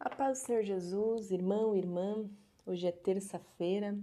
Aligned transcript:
A 0.00 0.08
paz 0.08 0.40
do 0.40 0.46
Senhor 0.46 0.62
Jesus, 0.62 1.30
irmão, 1.30 1.76
irmã, 1.76 2.24
hoje 2.64 2.86
é 2.86 2.90
terça-feira 2.90 3.94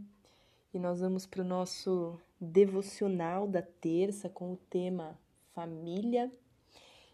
e 0.71 0.77
nós 0.77 0.99
vamos 0.99 1.25
para 1.25 1.41
o 1.41 1.43
nosso 1.43 2.19
devocional 2.39 3.47
da 3.47 3.63
terça 3.63 4.29
com 4.29 4.53
o 4.53 4.59
tema 4.69 5.19
família. 5.55 6.31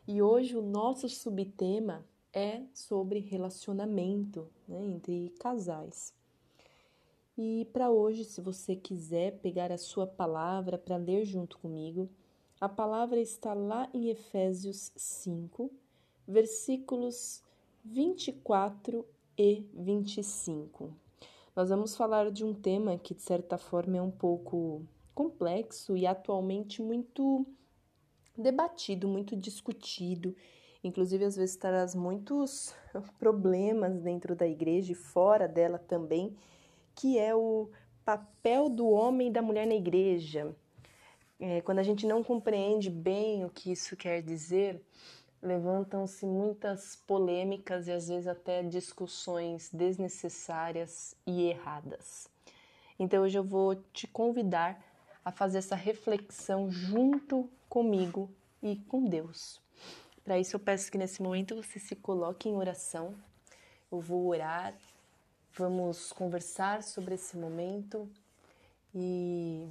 E 0.05 0.21
hoje 0.21 0.57
o 0.57 0.61
nosso 0.61 1.07
subtema 1.07 2.05
é 2.33 2.61
sobre 2.73 3.19
relacionamento 3.19 4.49
né, 4.67 4.84
entre 4.84 5.34
casais. 5.40 6.13
E 7.38 7.65
para 7.72 7.90
hoje, 7.90 8.26
se 8.26 8.42
você 8.42 8.76
quiser 8.76 9.40
pegar 9.40 9.72
a 9.72 9.78
sua 9.78 10.06
palavra 10.06 10.78
para 10.78 10.97
ler 10.97 11.24
junto 11.24 11.58
comigo, 11.58 12.10
a 12.60 12.68
palavra 12.68 13.22
está 13.22 13.54
lá 13.54 13.90
em 13.94 14.10
Efésios 14.10 14.92
5, 14.97 15.72
versículos 16.27 17.42
24 17.84 19.05
e 19.38 19.66
25. 19.73 20.94
Nós 21.55 21.70
vamos 21.70 21.96
falar 21.96 22.32
de 22.32 22.44
um 22.44 22.54
tema 22.54 22.98
que, 22.98 23.14
de 23.14 23.22
certa 23.22 23.58
forma, 23.58 23.98
é 23.98 24.02
um 24.02 24.10
pouco 24.10 24.86
complexo 25.14 25.96
e 25.98 26.08
atualmente 26.08 26.82
muito 26.82 27.46
debatido, 28.38 29.08
muito 29.08 29.36
discutido. 29.36 30.36
Inclusive, 30.84 31.26
às 31.26 31.36
vezes 31.36 31.55
traz 31.55 31.94
muitos 31.94 32.74
problemas 33.20 34.02
dentro 34.02 34.36
da 34.36 34.48
igreja 34.48 34.94
e 34.94 34.96
fora 34.96 35.48
dela 35.48 35.77
também, 35.77 36.36
que 36.96 37.20
é 37.20 37.36
o 37.36 37.70
papel 38.05 38.70
do 38.70 38.88
homem 38.88 39.27
e 39.27 39.32
da 39.32 39.41
mulher 39.41 39.68
na 39.68 39.76
igreja. 39.76 40.55
É, 41.40 41.60
quando 41.62 41.80
a 41.80 41.84
gente 41.84 42.08
não 42.08 42.24
compreende 42.24 42.90
bem 42.90 43.44
o 43.44 43.50
que 43.50 43.72
isso 43.72 43.98
quer 43.98 44.22
dizer, 44.22 44.82
levantam-se 45.44 46.26
muitas 46.26 46.96
polêmicas 47.06 47.88
e 47.88 47.92
às 47.92 48.08
vezes 48.08 48.28
até 48.28 48.64
discussões 48.64 49.70
desnecessárias 49.72 51.16
e 51.27 51.44
erradas. 51.44 52.30
Então 52.98 53.24
hoje 53.24 53.38
eu 53.38 53.44
vou 53.44 53.76
te 53.76 54.08
convidar 54.08 54.82
a 55.24 55.32
fazer 55.32 55.58
essa 55.58 55.76
reflexão 55.76 56.72
junto 56.72 57.50
comigo 57.68 58.30
e 58.62 58.77
com 58.88 59.04
Deus. 59.04 59.62
Para 60.24 60.40
isso 60.40 60.55
eu 60.55 60.60
peço 60.60 60.90
que 60.90 60.98
nesse 60.98 61.22
momento 61.22 61.55
você 61.55 61.78
se 61.78 61.96
coloque 61.96 62.48
em 62.48 62.55
oração. 62.55 63.13
Eu 63.91 64.00
vou 64.00 64.28
orar, 64.28 64.73
vamos 65.53 66.13
conversar 66.13 66.81
sobre 66.81 67.16
esse 67.16 67.35
momento 67.35 68.09
e, 68.95 69.67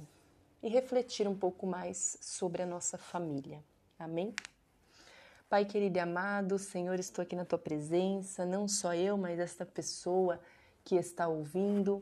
e 0.61 0.69
refletir 0.69 1.27
um 1.27 1.35
pouco 1.35 1.65
mais 1.65 2.17
sobre 2.21 2.61
a 2.61 2.65
nossa 2.65 2.97
família. 2.97 3.63
Amém? 3.97 4.33
Pai 5.53 5.65
querido 5.65 5.99
e 5.99 6.01
amado, 6.01 6.57
Senhor, 6.57 6.97
estou 6.97 7.21
aqui 7.21 7.35
na 7.35 7.45
tua 7.45 7.59
presença, 7.59 8.43
não 8.43 8.67
só 8.67 8.95
eu, 8.95 9.15
mas 9.15 9.37
esta 9.37 9.63
pessoa 9.63 10.39
que 10.83 10.95
está 10.95 11.27
ouvindo. 11.27 12.01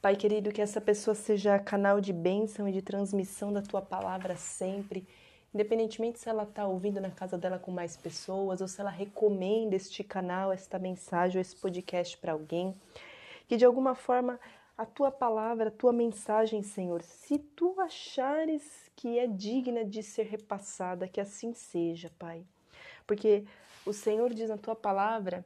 Pai 0.00 0.14
querido, 0.14 0.52
que 0.52 0.62
essa 0.62 0.80
pessoa 0.80 1.12
seja 1.12 1.58
canal 1.58 2.00
de 2.00 2.12
bênção 2.12 2.68
e 2.68 2.72
de 2.72 2.80
transmissão 2.80 3.52
da 3.52 3.60
tua 3.60 3.82
palavra 3.82 4.36
sempre, 4.36 5.04
independentemente 5.52 6.20
se 6.20 6.28
ela 6.28 6.44
está 6.44 6.68
ouvindo 6.68 7.00
na 7.00 7.10
casa 7.10 7.36
dela 7.36 7.58
com 7.58 7.72
mais 7.72 7.96
pessoas 7.96 8.60
ou 8.60 8.68
se 8.68 8.80
ela 8.80 8.90
recomenda 8.90 9.74
este 9.74 10.04
canal, 10.04 10.52
esta 10.52 10.78
mensagem 10.78 11.38
ou 11.38 11.42
esse 11.42 11.56
podcast 11.56 12.16
para 12.18 12.30
alguém. 12.30 12.76
Que 13.48 13.56
de 13.56 13.64
alguma 13.64 13.96
forma 13.96 14.38
a 14.78 14.86
tua 14.86 15.10
palavra, 15.10 15.66
a 15.66 15.72
tua 15.72 15.92
mensagem, 15.92 16.62
Senhor, 16.62 17.02
se 17.02 17.40
tu 17.40 17.74
achares 17.80 18.88
que 18.94 19.18
é 19.18 19.26
digna 19.26 19.84
de 19.84 20.00
ser 20.00 20.26
repassada, 20.26 21.08
que 21.08 21.20
assim 21.20 21.52
seja, 21.54 22.08
Pai. 22.16 22.46
Porque 23.06 23.44
o 23.84 23.92
Senhor 23.92 24.32
diz 24.32 24.48
na 24.48 24.58
tua 24.58 24.74
palavra 24.74 25.44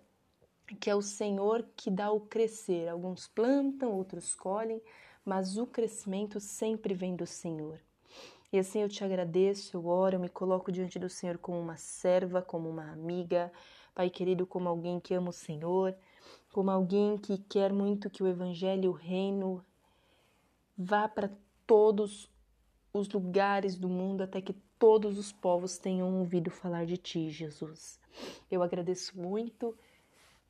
que 0.81 0.91
é 0.91 0.95
o 0.95 1.03
Senhor 1.03 1.67
que 1.77 1.91
dá 1.91 2.11
o 2.11 2.21
crescer. 2.21 2.89
Alguns 2.89 3.27
plantam, 3.27 3.93
outros 3.93 4.35
colhem, 4.35 4.83
mas 5.25 5.57
o 5.57 5.67
crescimento 5.67 6.41
sempre 6.41 6.95
vem 6.95 7.17
do 7.17 7.27
Senhor. 7.27 7.81
E 8.53 8.59
assim 8.59 8.81
eu 8.81 8.89
te 8.89 9.05
agradeço, 9.05 9.77
eu 9.77 9.87
oro, 9.87 10.17
eu 10.17 10.21
me 10.21 10.29
coloco 10.29 10.73
diante 10.73 10.99
do 10.99 11.09
Senhor 11.09 11.39
como 11.39 11.61
uma 11.61 11.77
serva, 11.77 12.41
como 12.41 12.69
uma 12.69 12.91
amiga, 12.91 13.53
Pai 13.95 14.09
querido, 14.09 14.47
como 14.47 14.69
alguém 14.69 15.01
que 15.01 15.13
ama 15.13 15.31
o 15.31 15.33
Senhor, 15.33 15.95
como 16.53 16.71
alguém 16.71 17.19
que 17.19 17.37
quer 17.37 17.73
muito 17.73 18.09
que 18.09 18.23
o 18.23 18.29
Evangelho, 18.29 18.91
o 18.91 18.95
reino, 18.95 19.65
vá 20.77 21.09
para 21.09 21.31
todos 21.67 22.31
os 22.93 23.09
lugares 23.09 23.77
do 23.77 23.89
mundo 23.89 24.23
até 24.23 24.41
que 24.41 24.55
todos 24.79 25.19
os 25.19 25.33
povos 25.33 25.77
tenham 25.77 26.19
ouvido 26.19 26.51
falar 26.51 26.87
de 26.87 26.97
ti, 26.97 27.31
Jesus. 27.31 27.99
Eu 28.51 28.63
agradeço 28.63 29.19
muito 29.19 29.77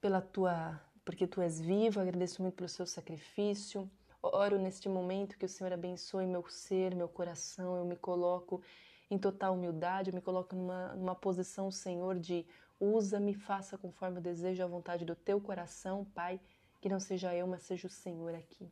pela 0.00 0.20
tua, 0.20 0.80
porque 1.04 1.26
tu 1.26 1.40
és 1.40 1.60
vivo, 1.60 2.00
agradeço 2.00 2.42
muito 2.42 2.54
pelo 2.54 2.68
seu 2.68 2.86
sacrifício. 2.86 3.90
Oro 4.22 4.58
neste 4.58 4.88
momento 4.88 5.38
que 5.38 5.46
o 5.46 5.48
Senhor 5.48 5.72
abençoe 5.72 6.26
meu 6.26 6.44
ser, 6.48 6.94
meu 6.94 7.08
coração. 7.08 7.76
Eu 7.76 7.84
me 7.84 7.96
coloco 7.96 8.62
em 9.10 9.16
total 9.18 9.54
humildade, 9.54 10.10
eu 10.10 10.14
me 10.14 10.20
coloco 10.20 10.54
numa, 10.54 10.94
numa 10.94 11.14
posição, 11.14 11.70
Senhor, 11.70 12.18
de 12.18 12.44
usa-me, 12.78 13.34
faça 13.34 13.78
conforme 13.78 14.18
o 14.18 14.22
desejo 14.22 14.60
e 14.60 14.64
a 14.64 14.66
vontade 14.66 15.04
do 15.04 15.14
teu 15.14 15.40
coração, 15.40 16.04
Pai. 16.14 16.40
Que 16.80 16.88
não 16.88 17.00
seja 17.00 17.34
eu, 17.34 17.46
mas 17.46 17.62
seja 17.62 17.86
o 17.86 17.90
Senhor 17.90 18.34
aqui. 18.34 18.70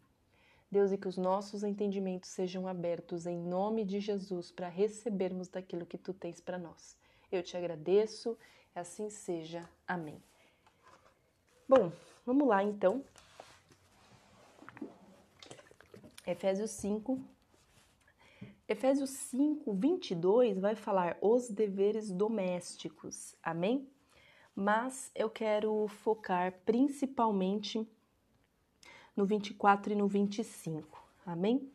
Deus, 0.70 0.92
e 0.92 0.98
que 0.98 1.08
os 1.08 1.16
nossos 1.16 1.62
entendimentos 1.62 2.30
sejam 2.30 2.66
abertos 2.66 3.26
em 3.26 3.38
nome 3.38 3.84
de 3.84 4.00
Jesus 4.00 4.50
para 4.50 4.68
recebermos 4.68 5.48
daquilo 5.48 5.86
que 5.86 5.96
tu 5.96 6.12
tens 6.12 6.40
para 6.40 6.58
nós. 6.58 6.96
Eu 7.30 7.42
te 7.42 7.56
agradeço, 7.56 8.36
assim 8.74 9.08
seja. 9.08 9.68
Amém. 9.86 10.20
Bom, 11.68 11.92
vamos 12.24 12.46
lá 12.46 12.62
então. 12.62 13.04
Efésios 16.26 16.72
5. 16.72 17.20
Efésios 18.68 19.10
5, 19.10 19.72
22 19.74 20.58
vai 20.58 20.74
falar 20.74 21.16
os 21.20 21.48
deveres 21.48 22.10
domésticos. 22.10 23.36
Amém? 23.40 23.88
Mas 24.54 25.10
eu 25.14 25.30
quero 25.30 25.86
focar 25.86 26.52
principalmente 26.64 27.88
no 29.16 29.24
24 29.24 29.92
e 29.92 29.96
no 29.96 30.06
25. 30.06 31.02
Amém? 31.24 31.68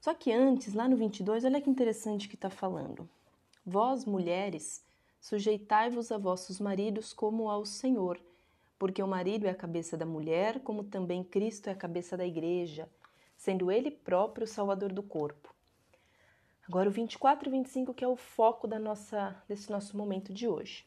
Só 0.00 0.14
que 0.14 0.32
antes, 0.32 0.74
lá 0.74 0.88
no 0.88 0.96
22, 0.96 1.44
olha 1.44 1.60
que 1.60 1.68
interessante 1.68 2.28
que 2.28 2.34
está 2.34 2.48
falando. 2.48 3.08
Vós, 3.64 4.04
mulheres, 4.04 4.84
sujeitai-vos 5.20 6.10
a 6.10 6.18
vossos 6.18 6.58
maridos 6.58 7.12
como 7.12 7.48
ao 7.50 7.64
Senhor, 7.64 8.20
porque 8.78 9.02
o 9.02 9.06
marido 9.06 9.46
é 9.46 9.50
a 9.50 9.54
cabeça 9.54 9.96
da 9.96 10.06
mulher, 10.06 10.60
como 10.60 10.82
também 10.82 11.22
Cristo 11.22 11.68
é 11.68 11.72
a 11.72 11.76
cabeça 11.76 12.16
da 12.16 12.26
igreja, 12.26 12.88
sendo 13.36 13.70
ele 13.70 13.90
próprio 13.90 14.44
o 14.44 14.48
salvador 14.48 14.92
do 14.92 15.02
corpo. 15.02 15.54
Agora 16.66 16.88
o 16.88 16.92
24 16.92 17.48
e 17.48 17.52
25 17.52 17.94
que 17.94 18.04
é 18.04 18.08
o 18.08 18.16
foco 18.16 18.66
da 18.66 18.78
nossa 18.78 19.40
desse 19.48 19.70
nosso 19.70 19.96
momento 19.96 20.32
de 20.32 20.48
hoje. 20.48 20.86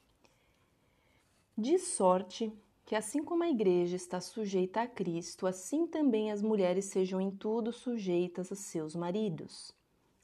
De 1.57 1.77
sorte 1.77 2.51
que 2.85 2.95
assim 2.95 3.23
como 3.23 3.43
a 3.43 3.49
igreja 3.49 3.95
está 3.95 4.21
sujeita 4.21 4.81
a 4.81 4.87
Cristo, 4.87 5.47
assim 5.47 5.87
também 5.87 6.31
as 6.31 6.41
mulheres 6.41 6.85
sejam 6.85 7.19
em 7.19 7.31
tudo 7.31 7.73
sujeitas 7.73 8.51
a 8.51 8.55
seus 8.55 8.95
maridos. 8.95 9.73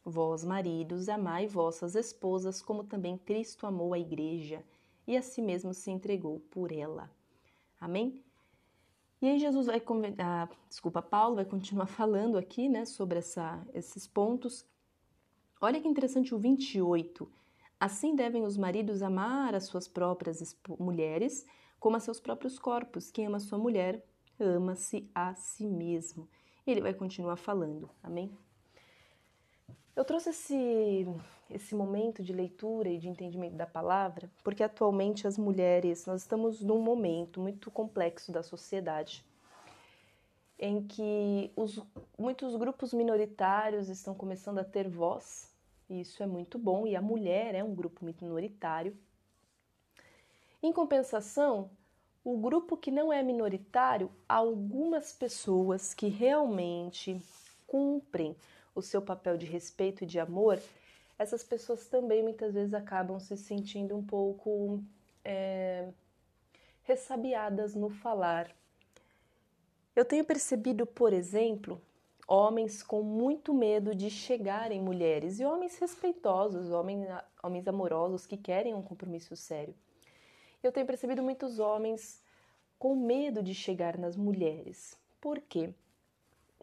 Vós, 0.06 0.44
maridos, 0.44 1.10
amai 1.10 1.48
vossas 1.48 1.96
esposas, 1.96 2.62
como 2.62 2.84
também 2.84 3.18
Cristo 3.18 3.66
amou 3.66 3.94
a 3.94 4.00
igreja 4.00 4.64
e 5.08 5.18
a 5.18 5.22
si 5.22 5.42
mesmo 5.42 5.74
se 5.74 5.90
entregou 5.90 6.40
por 6.52 6.72
ela. 6.72 7.10
Amém? 7.80 8.24
E 9.20 9.28
aí 9.28 9.40
Jesus 9.40 9.68
vai, 9.68 9.82
ah, 10.20 10.50
desculpa, 10.70 11.02
Paulo 11.02 11.36
vai 11.36 11.46
continuar 11.46 11.86
falando 11.88 12.38
aqui, 12.38 12.70
né, 12.70 12.86
sobre 12.86 13.20
essa, 13.20 13.66
esses 13.74 14.08
pontos. 14.08 14.66
Olha 15.60 15.80
que 15.82 15.88
interessante 15.88 16.34
o 16.34 16.40
28. 16.40 17.28
Assim 17.80 18.16
devem 18.16 18.44
os 18.44 18.58
maridos 18.58 19.02
amar 19.02 19.56
as 19.56 19.66
suas 19.66 19.88
próprias 19.88 20.56
mulheres, 20.80 21.46
como 21.82 21.98
a 21.98 22.00
seus 22.00 22.20
próprios 22.20 22.58
corpos. 22.60 23.10
Quem 23.12 23.26
ama 23.26 23.40
sua 23.40 23.58
mulher, 23.58 24.06
ama-se 24.40 25.10
a 25.14 25.34
si 25.34 25.66
mesmo. 25.66 26.30
Ele 26.66 26.80
vai 26.80 26.94
continuar 26.94 27.36
falando, 27.36 27.90
amém? 28.04 28.32
Eu 29.94 30.06
trouxe 30.06 30.30
esse, 30.30 31.08
esse 31.50 31.76
momento 31.76 32.24
de 32.24 32.32
leitura 32.32 32.88
e 32.88 33.00
de 33.00 33.10
entendimento 33.10 33.56
da 33.56 33.66
palavra 33.66 34.32
porque 34.44 34.64
atualmente 34.64 35.28
as 35.28 35.38
mulheres, 35.38 36.06
nós 36.06 36.22
estamos 36.22 36.62
num 36.62 36.82
momento 36.82 37.42
muito 37.42 37.70
complexo 37.72 38.32
da 38.32 38.44
sociedade 38.44 39.26
em 40.60 40.84
que 40.84 41.52
os, 41.56 41.84
muitos 42.18 42.56
grupos 42.56 42.94
minoritários 42.94 43.90
estão 43.90 44.14
começando 44.14 44.60
a 44.60 44.64
ter 44.64 44.88
voz, 44.88 45.52
e 45.90 46.02
isso 46.02 46.22
é 46.22 46.28
muito 46.28 46.60
bom, 46.60 46.86
e 46.86 46.96
a 46.96 47.02
mulher 47.02 47.56
é 47.56 47.64
um 47.64 47.74
grupo 47.74 48.06
minoritário, 48.06 48.96
em 50.62 50.72
compensação, 50.72 51.70
o 52.24 52.38
grupo 52.38 52.78
que 52.78 52.92
não 52.92 53.12
é 53.12 53.24
minoritário, 53.24 54.12
algumas 54.30 55.12
pessoas 55.12 55.94
que 55.94 56.08
realmente 56.08 57.20
cumprem 57.66 58.36
o 58.76 58.82
seu 58.82 59.02
papel 59.02 59.38
de 59.38 59.46
respeito 59.46 60.04
e 60.04 60.08
de 60.08 60.20
amor, 60.20 60.60
essas 61.18 61.44
pessoas 61.44 61.88
também 61.88 62.22
muitas 62.22 62.54
vezes 62.54 62.74
acabam 62.74 63.20
se 63.20 63.36
sentindo 63.38 63.96
um 63.96 64.04
pouco 64.04 64.84
é, 65.24 65.90
ressabiadas 66.84 67.76
no 67.76 67.90
falar. 67.90 68.52
Eu 69.96 70.06
tenho 70.06 70.24
percebido, 70.24 70.86
por 70.86 71.12
exemplo, 71.12 71.82
homens 72.28 72.82
com 72.82 73.04
muito 73.04 73.54
medo 73.54 73.94
de 73.94 74.10
chegar 74.10 74.72
em 74.72 74.80
mulheres 74.80 75.40
e 75.40 75.46
homens 75.46 75.78
respeitosos, 75.78 76.72
homens, 76.72 77.08
homens 77.44 77.68
amorosos 77.68 78.26
que 78.26 78.38
querem 78.38 78.74
um 78.74 78.82
compromisso 78.82 79.36
sério. 79.36 79.76
Eu 80.64 80.72
tenho 80.72 80.86
percebido 80.86 81.24
muitos 81.24 81.60
homens 81.60 82.22
com 82.78 82.96
medo 82.96 83.42
de 83.42 83.54
chegar 83.54 83.98
nas 83.98 84.16
mulheres. 84.16 85.00
Por 85.20 85.40
quê? 85.40 85.74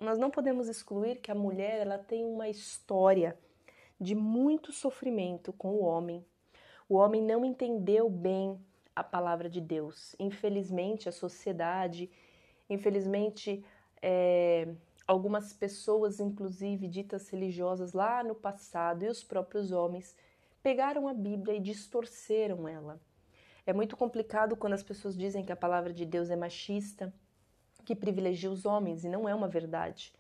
Nós 0.01 0.19
não 0.19 0.31
podemos 0.31 0.69
excluir 0.69 1.17
que 1.17 1.31
a 1.31 1.35
mulher 1.35 1.81
ela 1.81 1.99
tem 1.99 2.25
uma 2.25 2.49
história 2.49 3.37
de 4.01 4.15
muito 4.15 4.73
sofrimento 4.73 5.53
com 5.53 5.71
o 5.71 5.83
homem. 5.83 6.25
O 6.89 6.95
homem 6.95 7.21
não 7.21 7.45
entendeu 7.45 8.09
bem 8.09 8.59
a 8.95 9.03
palavra 9.03 9.51
de 9.51 9.61
Deus. 9.61 10.15
Infelizmente, 10.19 11.09
a 11.09 11.13
sociedade, 11.13 12.09
infelizmente, 12.71 13.65
é, 14.01 14.69
algumas 15.07 15.53
pessoas, 15.53 16.21
inclusive 16.21 16.87
ditas 16.87 17.29
religiosas 17.29 17.93
lá 17.93 18.23
no 18.23 18.35
passado, 18.35 19.05
e 19.05 19.09
os 19.09 19.25
próprios 19.25 19.73
homens, 19.73 20.17
pegaram 20.63 21.09
a 21.09 21.15
Bíblia 21.15 21.57
e 21.57 21.61
distorceram 21.61 22.69
ela. 22.69 23.01
É 23.69 23.73
muito 23.75 23.99
complicado 23.99 24.57
quando 24.57 24.73
as 24.73 24.83
pessoas 24.83 25.15
dizem 25.15 25.45
que 25.45 25.53
a 25.53 25.57
palavra 25.57 25.93
de 25.93 26.07
Deus 26.07 26.31
é 26.31 26.37
machista, 26.37 27.13
que 27.85 27.95
privilegia 27.95 28.51
os 28.51 28.65
homens, 28.65 29.05
e 29.05 29.11
não 29.11 29.29
é 29.29 29.35
uma 29.35 29.47
verdade. 29.47 30.11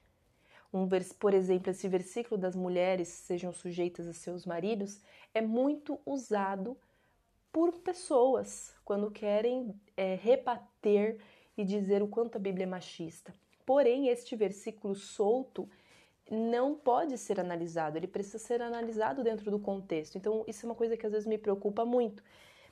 Um 0.71 0.87
vers, 0.87 1.15
por 1.15 1.33
exemplo, 1.33 1.71
esse 1.71 1.89
versículo 1.89 2.39
das 2.39 2.55
mulheres 2.55 3.09
sejam 3.09 3.51
sujeitas 3.51 4.07
a 4.07 4.13
seus 4.13 4.45
maridos 4.45 5.01
é 5.33 5.41
muito 5.41 5.99
usado 6.05 6.77
por 7.51 7.73
pessoas 7.79 8.75
quando 8.85 9.11
querem 9.11 9.75
é, 9.97 10.15
rebater 10.15 11.19
e 11.57 11.65
dizer 11.65 12.03
o 12.03 12.07
quanto 12.07 12.37
a 12.37 12.39
Bíblia 12.39 12.65
é 12.65 12.67
machista. 12.67 13.33
Porém, 13.65 14.09
este 14.09 14.37
versículo 14.37 14.95
solto 14.95 15.67
não 16.31 16.75
pode 16.75 17.17
ser 17.17 17.41
analisado, 17.41 17.97
ele 17.97 18.07
precisa 18.07 18.39
ser 18.39 18.61
analisado 18.61 19.25
dentro 19.25 19.51
do 19.51 19.59
contexto. 19.59 20.19
Então, 20.19 20.45
isso 20.47 20.67
é 20.67 20.69
uma 20.69 20.75
coisa 20.75 20.99
que 20.99 21.07
às 21.07 21.13
vezes 21.13 21.27
me 21.27 21.39
preocupa 21.39 21.87
muito. 21.87 22.23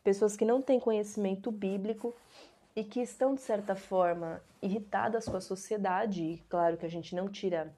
Pessoas 0.06 0.36
que 0.36 0.44
não 0.44 0.62
têm 0.62 0.78
conhecimento 0.78 1.50
bíblico 1.50 2.14
e 2.76 2.84
que 2.84 3.00
estão, 3.00 3.34
de 3.34 3.40
certa 3.40 3.74
forma, 3.74 4.40
irritadas 4.62 5.24
com 5.24 5.36
a 5.36 5.40
sociedade, 5.40 6.22
e 6.22 6.38
claro 6.48 6.76
que 6.76 6.86
a 6.86 6.88
gente 6.88 7.12
não 7.12 7.28
tira 7.28 7.74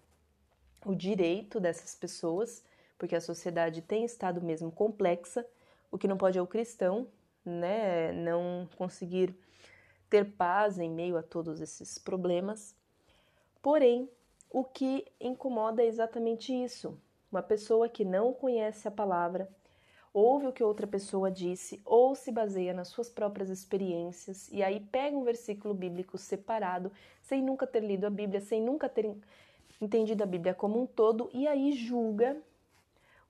o 0.84 0.94
direito 0.94 1.58
dessas 1.58 1.94
pessoas, 1.94 2.62
porque 2.98 3.16
a 3.16 3.20
sociedade 3.22 3.80
tem 3.80 4.04
estado 4.04 4.42
mesmo 4.42 4.70
complexa. 4.70 5.42
O 5.90 5.96
que 5.96 6.06
não 6.06 6.18
pode 6.18 6.36
é 6.36 6.42
o 6.42 6.46
cristão, 6.46 7.06
né, 7.42 8.12
não 8.12 8.68
conseguir 8.76 9.34
ter 10.10 10.26
paz 10.32 10.78
em 10.78 10.90
meio 10.90 11.16
a 11.16 11.22
todos 11.22 11.62
esses 11.62 11.96
problemas. 11.96 12.76
Porém, 13.62 14.06
o 14.50 14.64
que 14.64 15.06
incomoda 15.18 15.82
é 15.82 15.86
exatamente 15.86 16.52
isso. 16.52 16.94
Uma 17.32 17.42
pessoa 17.42 17.88
que 17.88 18.04
não 18.04 18.34
conhece 18.34 18.86
a 18.86 18.90
palavra, 18.90 19.48
ouve 20.18 20.46
o 20.46 20.52
que 20.52 20.64
outra 20.64 20.86
pessoa 20.86 21.30
disse 21.30 21.80
ou 21.84 22.14
se 22.14 22.32
baseia 22.32 22.74
nas 22.74 22.88
suas 22.88 23.08
próprias 23.08 23.48
experiências 23.48 24.48
e 24.50 24.62
aí 24.62 24.80
pega 24.80 25.16
um 25.16 25.22
versículo 25.22 25.72
bíblico 25.72 26.18
separado, 26.18 26.90
sem 27.22 27.40
nunca 27.42 27.66
ter 27.66 27.80
lido 27.80 28.06
a 28.06 28.10
Bíblia, 28.10 28.40
sem 28.40 28.60
nunca 28.60 28.88
ter 28.88 29.14
entendido 29.80 30.22
a 30.22 30.26
Bíblia 30.26 30.54
como 30.54 30.80
um 30.80 30.86
todo 30.86 31.30
e 31.32 31.46
aí 31.46 31.72
julga 31.72 32.36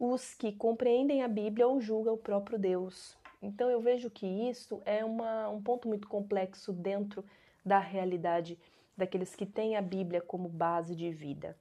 os 0.01 0.35
que 0.35 0.53
compreendem 0.53 1.23
a 1.23 1.29
Bíblia 1.29 1.67
ou 1.67 1.81
julga 1.81 2.13
o 2.13 2.17
próprio 2.17 2.59
Deus. 2.59 3.17
Então 3.43 3.69
eu 3.69 3.81
vejo 3.81 4.09
que 4.09 4.27
isso 4.27 4.81
é 4.87 5.05
uma, 5.05 5.49
um 5.49 5.63
ponto 5.63 5.87
muito 5.87 6.09
complexo 6.09 6.73
dentro 6.73 7.25
da 7.65 7.79
realidade 7.79 8.59
daqueles 8.97 9.35
que 9.35 9.45
têm 9.45 9.77
a 9.77 9.83
Bíblia 9.83 10.21
como 10.21 10.49
base 10.49 10.97
de 10.97 11.11
vida. 11.11 11.57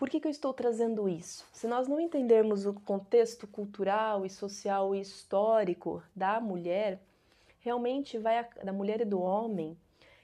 Por 0.00 0.08
que, 0.08 0.18
que 0.18 0.26
eu 0.26 0.30
estou 0.30 0.54
trazendo 0.54 1.06
isso? 1.10 1.46
Se 1.52 1.68
nós 1.68 1.86
não 1.86 2.00
entendermos 2.00 2.64
o 2.64 2.72
contexto 2.72 3.46
cultural 3.46 4.24
e 4.24 4.30
social 4.30 4.94
e 4.94 5.00
histórico 5.02 6.02
da 6.16 6.40
mulher, 6.40 6.98
realmente 7.58 8.16
vai 8.16 8.48
da 8.64 8.72
mulher 8.72 9.02
e 9.02 9.04
do 9.04 9.20
homem, 9.20 9.76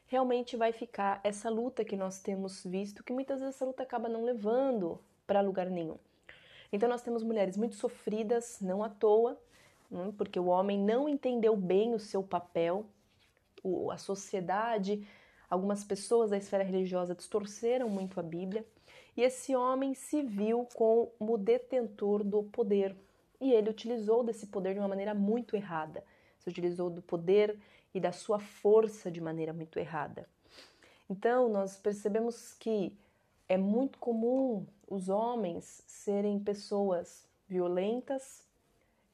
realmente 0.06 0.56
vai 0.56 0.72
ficar 0.72 1.20
essa 1.22 1.50
luta 1.50 1.84
que 1.84 1.94
nós 1.94 2.18
temos 2.20 2.64
visto, 2.64 3.04
que 3.04 3.12
muitas 3.12 3.40
vezes 3.40 3.54
essa 3.54 3.66
luta 3.66 3.82
acaba 3.82 4.08
não 4.08 4.24
levando 4.24 4.98
para 5.26 5.42
lugar 5.42 5.68
nenhum. 5.68 5.98
Então 6.72 6.88
nós 6.88 7.02
temos 7.02 7.22
mulheres 7.22 7.58
muito 7.58 7.74
sofridas, 7.74 8.56
não 8.62 8.82
à 8.82 8.88
toa, 8.88 9.38
hum, 9.92 10.10
porque 10.10 10.40
o 10.40 10.46
homem 10.46 10.78
não 10.78 11.06
entendeu 11.06 11.54
bem 11.54 11.94
o 11.94 11.98
seu 11.98 12.22
papel, 12.22 12.86
a 13.92 13.98
sociedade, 13.98 15.06
algumas 15.50 15.84
pessoas 15.84 16.30
da 16.30 16.38
esfera 16.38 16.64
religiosa 16.64 17.14
distorceram 17.14 17.90
muito 17.90 18.18
a 18.18 18.22
Bíblia, 18.22 18.64
e 19.16 19.22
esse 19.22 19.56
homem 19.56 19.94
se 19.94 20.22
viu 20.22 20.68
como 20.74 21.38
detentor 21.38 22.22
do 22.22 22.42
poder. 22.42 22.94
E 23.40 23.52
ele 23.52 23.70
utilizou 23.70 24.22
desse 24.22 24.46
poder 24.46 24.74
de 24.74 24.80
uma 24.80 24.88
maneira 24.88 25.14
muito 25.14 25.56
errada. 25.56 26.04
Se 26.38 26.48
utilizou 26.48 26.90
do 26.90 27.00
poder 27.00 27.58
e 27.94 28.00
da 28.00 28.12
sua 28.12 28.38
força 28.38 29.10
de 29.10 29.20
maneira 29.20 29.52
muito 29.52 29.78
errada. 29.78 30.28
Então, 31.08 31.48
nós 31.48 31.76
percebemos 31.76 32.52
que 32.54 32.96
é 33.48 33.56
muito 33.56 33.98
comum 33.98 34.66
os 34.86 35.08
homens 35.08 35.82
serem 35.86 36.38
pessoas 36.38 37.26
violentas, 37.48 38.44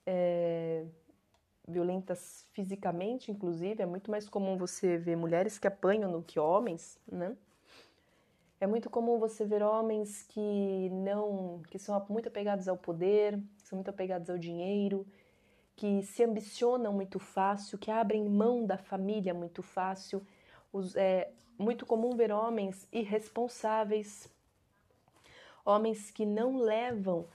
é, 0.07 0.85
violentas 1.69 2.47
fisicamente, 2.53 3.31
inclusive. 3.31 3.83
É 3.83 3.87
muito 3.87 4.11
mais 4.11 4.29
comum 4.29 4.57
você 4.57 4.99
ver 4.99 5.17
mulheres 5.17 5.59
que 5.59 5.67
apanham 5.67 6.11
do 6.11 6.23
que 6.23 6.41
homens, 6.41 6.99
né? 7.07 7.37
É 8.63 8.67
muito 8.69 8.89
comum 8.89 9.19
você 9.19 9.45
ver 9.45 9.61
homens 9.61 10.23
que 10.23 10.89
não, 10.91 11.61
que 11.69 11.81
são 11.81 12.01
muito 12.09 12.29
apegados 12.29 12.69
ao 12.69 12.77
poder, 12.77 13.37
são 13.59 13.77
muito 13.77 13.89
apegados 13.89 14.31
ao 14.31 14.39
dinheiro, 14.39 15.05
que 15.75 16.01
se 16.05 16.23
ambicionam 16.23 16.93
muito 16.93 17.19
fácil, 17.19 17.77
que 17.77 17.91
abrem 17.91 18.25
mão 18.25 18.65
da 18.65 18.79
família 18.79 19.35
muito 19.35 19.65
fácil. 19.65 20.25
Os, 20.73 20.95
é 20.95 21.33
muito 21.59 21.85
comum 21.85 22.11
ver 22.11 22.31
homens 22.31 22.87
irresponsáveis, 22.93 24.33
homens 25.65 26.13
que 26.13 26.25
não 26.25 26.57
levam 26.57 27.27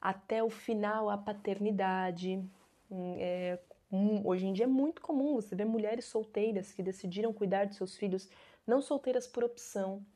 até 0.00 0.44
o 0.44 0.48
final 0.48 1.10
a 1.10 1.18
paternidade. 1.18 2.40
Hum, 2.88 3.16
é, 3.18 3.58
hoje 4.22 4.46
em 4.46 4.52
dia 4.52 4.66
é 4.66 4.68
muito 4.68 5.02
comum 5.02 5.34
você 5.34 5.56
ver 5.56 5.66
mulheres 5.66 6.04
solteiras 6.04 6.70
que 6.70 6.84
decidiram 6.84 7.32
cuidar 7.32 7.64
de 7.64 7.74
seus 7.74 7.96
filhos, 7.96 8.30
não 8.64 8.80
solteiras 8.80 9.26
por 9.26 9.42
opção, 9.42 10.06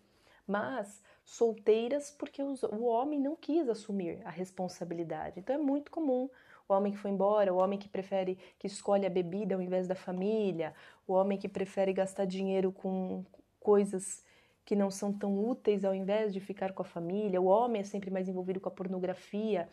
mas 0.46 1.02
solteiras 1.25 2.11
porque 2.11 2.42
o 2.42 2.84
homem 2.84 3.20
não 3.20 3.37
quis 3.37 3.68
assumir 3.68 4.20
a 4.25 4.30
responsabilidade. 4.30 5.40
Então 5.40 5.54
é 5.54 5.58
muito 5.58 5.90
comum 5.90 6.28
o 6.68 6.72
homem 6.72 6.92
que 6.92 6.99
foi 6.99 7.11
embora, 7.11 7.52
o 7.52 7.58
homem 7.58 7.78
que 7.78 7.88
prefere, 7.88 8.38
que 8.58 8.66
escolhe 8.66 9.06
a 9.06 9.11
bebida 9.11 9.54
ao 9.54 9.62
invés 9.62 9.87
da 9.87 9.94
família, 9.94 10.75
o 11.06 11.12
homem 11.12 11.38
que 11.38 11.49
prefere 11.49 11.92
gastar 11.92 12.25
dinheiro 12.25 12.72
com 12.72 13.25
coisas 13.61 14.25
que 14.64 14.76
não 14.76 14.90
são 14.90 15.12
tão 15.12 15.38
úteis 15.44 15.84
ao 15.84 15.94
invés 15.94 16.32
de 16.32 16.40
ficar 16.40 16.72
com 16.72 16.82
a 16.82 16.84
família, 16.84 17.40
o 17.40 17.46
homem 17.46 17.82
é 17.82 17.84
sempre 17.84 18.11
mais 18.11 18.28
envolvido 18.28 18.61
com 18.61 18.68
a 18.68 18.72
pornografia 18.72 19.68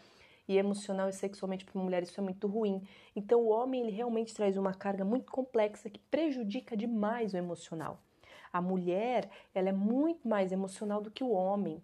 e 0.47 0.57
emocional 0.57 1.07
e 1.07 1.13
sexualmente 1.13 1.63
para 1.63 1.75
uma 1.75 1.83
mulher 1.83 2.01
isso 2.01 2.19
é 2.19 2.23
muito 2.23 2.47
ruim. 2.47 2.81
Então 3.15 3.41
o 3.41 3.49
homem 3.49 3.81
ele 3.81 3.91
realmente 3.91 4.33
traz 4.33 4.57
uma 4.57 4.73
carga 4.73 5.05
muito 5.05 5.31
complexa 5.31 5.89
que 5.89 5.99
prejudica 5.99 6.75
demais 6.75 7.33
o 7.33 7.37
emocional. 7.37 8.01
A 8.51 8.61
mulher, 8.61 9.29
ela 9.53 9.69
é 9.69 9.73
muito 9.73 10.27
mais 10.27 10.51
emocional 10.51 11.01
do 11.01 11.11
que 11.11 11.23
o 11.23 11.31
homem. 11.31 11.81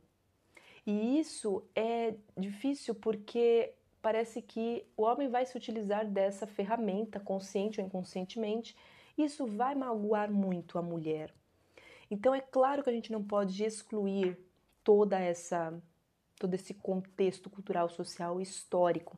E 0.85 1.19
isso 1.19 1.63
é 1.75 2.15
difícil 2.37 2.93
porque 2.93 3.73
parece 4.01 4.41
que 4.41 4.85
o 4.95 5.03
homem 5.03 5.27
vai 5.27 5.45
se 5.45 5.57
utilizar 5.57 6.05
dessa 6.05 6.45
ferramenta, 6.45 7.19
consciente 7.19 7.81
ou 7.81 7.87
inconscientemente, 7.87 8.75
isso 9.17 9.47
vai 9.47 9.73
magoar 9.73 10.31
muito 10.31 10.77
a 10.77 10.81
mulher. 10.81 11.33
Então 12.11 12.35
é 12.35 12.41
claro 12.41 12.83
que 12.83 12.89
a 12.89 12.93
gente 12.93 13.11
não 13.11 13.23
pode 13.23 13.63
excluir 13.63 14.37
toda 14.83 15.19
essa 15.19 15.73
todo 16.37 16.53
esse 16.53 16.73
contexto 16.73 17.49
cultural, 17.49 17.87
social 17.89 18.41
histórico 18.41 19.17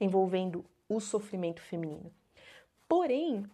envolvendo 0.00 0.64
o 0.88 1.00
sofrimento 1.00 1.60
feminino. 1.60 2.10
Porém, 2.88 3.44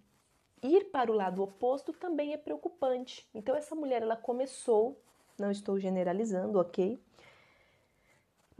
ir 0.62 0.86
para 0.86 1.10
o 1.10 1.14
lado 1.14 1.42
oposto 1.42 1.92
também 1.92 2.32
é 2.32 2.36
preocupante. 2.36 3.26
Então 3.34 3.54
essa 3.54 3.74
mulher 3.74 4.02
ela 4.02 4.16
começou, 4.16 4.98
não 5.38 5.50
estou 5.50 5.78
generalizando, 5.78 6.58
OK? 6.58 6.98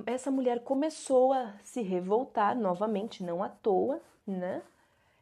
essa 0.04 0.30
mulher 0.30 0.60
começou 0.60 1.32
a 1.32 1.54
se 1.62 1.80
revoltar 1.80 2.54
novamente, 2.56 3.22
não 3.22 3.42
à 3.42 3.48
toa, 3.48 4.00
né? 4.26 4.62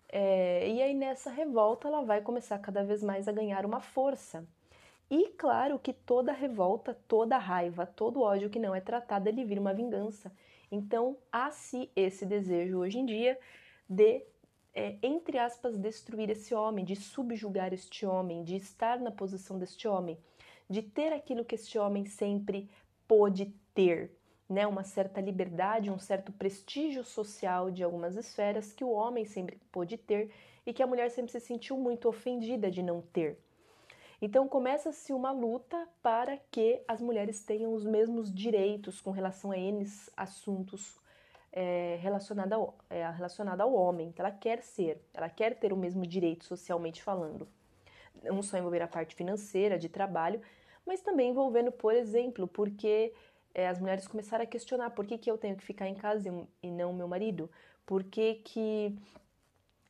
É, 0.09 0.69
e 0.69 0.83
aí 0.83 0.95
nessa 0.95 1.31
revolta 1.31 1.89
ela 1.89 2.03
vai 2.03 2.21
começar 2.21 2.59
cada 2.59 2.83
vez 2.83 3.03
mais 3.03 3.29
a 3.29 3.33
ganhar 3.33 3.65
uma 3.65 3.81
força. 3.81 4.45
E 5.11 5.29
claro 5.37 5.79
que 5.79 5.93
toda 5.93 6.33
revolta, 6.33 6.97
toda 7.07 7.37
raiva, 7.37 7.87
todo 7.87 8.23
ódio 8.23 8.51
que 8.51 8.59
não 8.59 8.75
é 8.75 8.81
tratado, 8.81 9.29
ele 9.29 9.45
vira 9.45 9.61
uma 9.61 9.75
vingança. 9.75 10.33
Então 10.73 11.17
há-se 11.31 11.91
esse 11.95 12.25
desejo 12.25 12.79
hoje 12.79 12.99
em 12.99 13.07
dia 13.07 13.39
de 13.89 14.23
é, 14.75 14.97
entre 15.03 15.39
aspas, 15.39 15.79
destruir 15.79 16.31
esse 16.31 16.55
homem, 16.55 16.85
de 16.85 16.97
subjugar 16.97 17.73
este 17.73 18.05
homem, 18.05 18.43
de 18.43 18.57
estar 18.57 18.99
na 18.99 19.11
posição 19.11 19.59
deste 19.59 19.87
homem, 19.87 20.19
de 20.69 20.83
ter 20.83 21.13
aquilo 21.13 21.45
que 21.45 21.55
este 21.55 21.79
homem 21.79 22.05
sempre 22.05 22.69
pôde 23.07 23.55
ter, 23.73 24.11
né? 24.49 24.67
Uma 24.67 24.83
certa 24.83 25.21
liberdade, 25.21 25.91
um 25.91 25.99
certo 25.99 26.33
prestígio 26.33 27.05
social 27.05 27.71
de 27.71 27.85
algumas 27.85 28.17
esferas 28.17 28.73
que 28.73 28.83
o 28.83 28.91
homem 28.91 29.25
sempre 29.25 29.61
pôde 29.71 29.97
ter 29.97 30.31
e 30.67 30.73
que 30.73 30.83
a 30.83 30.87
mulher 30.87 31.11
sempre 31.11 31.31
se 31.31 31.41
sentiu 31.41 31.77
muito 31.77 32.09
ofendida 32.09 32.71
de 32.71 32.83
não 32.83 33.01
ter. 33.01 33.39
Então 34.21 34.49
começa-se 34.49 35.13
uma 35.13 35.31
luta 35.31 35.87
para 36.03 36.39
que 36.51 36.83
as 36.89 37.01
mulheres 37.01 37.45
tenham 37.45 37.75
os 37.75 37.85
mesmos 37.85 38.33
direitos 38.33 39.01
com 39.01 39.11
relação 39.11 39.53
a 39.53 39.59
N 39.59 39.85
assuntos 40.17 40.99
é, 41.57 41.97
relacionados 42.01 42.53
ao, 42.53 42.75
é, 42.91 43.09
relacionado 43.11 43.61
ao 43.61 43.73
homem, 43.73 44.11
que 44.11 44.21
ela 44.21 44.33
quer 44.33 44.61
ser, 44.61 45.01
ela 45.15 45.31
quer 45.31 45.55
ter 45.55 45.73
o 45.73 45.77
mesmo 45.77 46.05
direito 46.05 46.45
socialmente 46.45 47.01
falando. 47.01 47.47
Não 48.25 48.43
só 48.43 48.59
envolver 48.59 48.83
a 48.83 48.89
parte 48.89 49.15
financeira, 49.15 49.79
de 49.79 49.89
trabalho, 49.89 50.41
mas 50.85 51.01
também 51.01 51.31
envolvendo, 51.31 51.71
por 51.71 51.95
exemplo, 51.95 52.49
porque 52.49 53.15
é, 53.55 53.69
as 53.69 53.79
mulheres 53.79 54.09
começaram 54.09 54.43
a 54.43 54.47
questionar 54.47 54.91
por 54.91 55.07
que, 55.07 55.17
que 55.17 55.31
eu 55.31 55.39
tenho 55.39 55.57
que 55.57 55.65
ficar 55.65 55.87
em 55.87 55.95
casa 55.95 56.29
e 56.61 56.71
não 56.73 56.93
meu 56.93 57.07
marido, 57.07 57.49
por 57.87 58.03
que, 58.03 58.35
que 58.37 58.99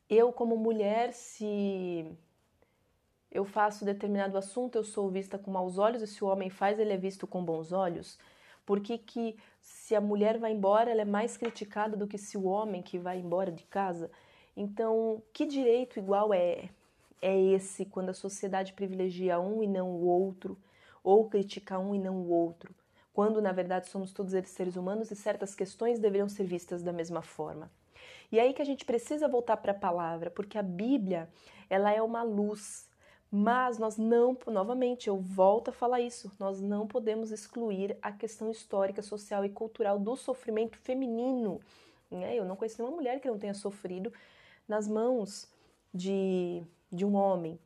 eu, 0.07 0.31
como 0.31 0.55
mulher, 0.55 1.13
se 1.13 2.05
eu 3.31 3.43
faço 3.43 3.83
determinado 3.83 4.37
assunto, 4.37 4.75
eu 4.75 4.83
sou 4.83 5.09
vista 5.09 5.39
com 5.39 5.49
maus 5.49 5.79
olhos, 5.79 6.03
e 6.03 6.07
se 6.07 6.23
o 6.23 6.27
homem 6.27 6.51
faz, 6.51 6.77
ele 6.77 6.93
é 6.93 6.97
visto 6.97 7.25
com 7.25 7.43
bons 7.43 7.71
olhos? 7.71 8.19
Por 8.65 8.79
que, 8.79 8.97
que 8.97 9.37
se 9.61 9.95
a 9.95 10.01
mulher 10.01 10.37
vai 10.37 10.51
embora, 10.51 10.89
ela 10.89 11.01
é 11.01 11.05
mais 11.05 11.37
criticada 11.37 11.95
do 11.95 12.07
que 12.07 12.17
se 12.17 12.37
o 12.37 12.45
homem 12.45 12.81
que 12.81 12.97
vai 12.97 13.19
embora 13.19 13.51
de 13.51 13.63
casa? 13.65 14.09
Então, 14.57 15.21
que 15.33 15.45
direito 15.45 15.99
igual 15.99 16.33
é, 16.33 16.69
é 17.21 17.39
esse 17.39 17.85
quando 17.85 18.09
a 18.09 18.13
sociedade 18.13 18.73
privilegia 18.73 19.39
um 19.39 19.61
e 19.61 19.67
não 19.67 19.89
o 19.89 20.05
outro, 20.05 20.57
ou 21.03 21.29
critica 21.29 21.77
um 21.77 21.93
e 21.93 21.99
não 21.99 22.17
o 22.17 22.29
outro? 22.29 22.73
Quando, 23.13 23.41
na 23.41 23.51
verdade, 23.51 23.87
somos 23.87 24.11
todos 24.11 24.33
eles 24.33 24.49
seres 24.49 24.75
humanos 24.75 25.11
e 25.11 25.15
certas 25.15 25.53
questões 25.53 25.99
deveriam 25.99 26.27
ser 26.27 26.45
vistas 26.45 26.81
da 26.81 26.91
mesma 26.91 27.21
forma. 27.21 27.71
E 28.31 28.39
é 28.39 28.41
aí 28.41 28.53
que 28.53 28.61
a 28.61 28.65
gente 28.65 28.85
precisa 28.85 29.27
voltar 29.27 29.57
para 29.57 29.71
a 29.71 29.75
palavra, 29.75 30.29
porque 30.29 30.57
a 30.57 30.63
Bíblia, 30.63 31.29
ela 31.69 31.93
é 31.93 32.01
uma 32.01 32.23
luz, 32.23 32.89
mas 33.31 33.77
nós 33.77 33.97
não, 33.97 34.37
novamente, 34.47 35.07
eu 35.07 35.17
volto 35.17 35.69
a 35.69 35.73
falar 35.73 35.99
isso, 35.99 36.31
nós 36.39 36.61
não 36.61 36.87
podemos 36.87 37.31
excluir 37.31 37.97
a 38.01 38.11
questão 38.11 38.49
histórica, 38.49 39.01
social 39.01 39.43
e 39.43 39.49
cultural 39.49 39.99
do 39.99 40.15
sofrimento 40.15 40.77
feminino. 40.77 41.59
Né? 42.09 42.35
Eu 42.35 42.45
não 42.45 42.55
conheço 42.55 42.81
nenhuma 42.81 42.95
mulher 42.95 43.19
que 43.19 43.27
não 43.27 43.37
tenha 43.37 43.53
sofrido 43.53 44.13
nas 44.67 44.87
mãos 44.87 45.47
de, 45.93 46.63
de 46.91 47.05
um 47.05 47.15
homem. 47.15 47.59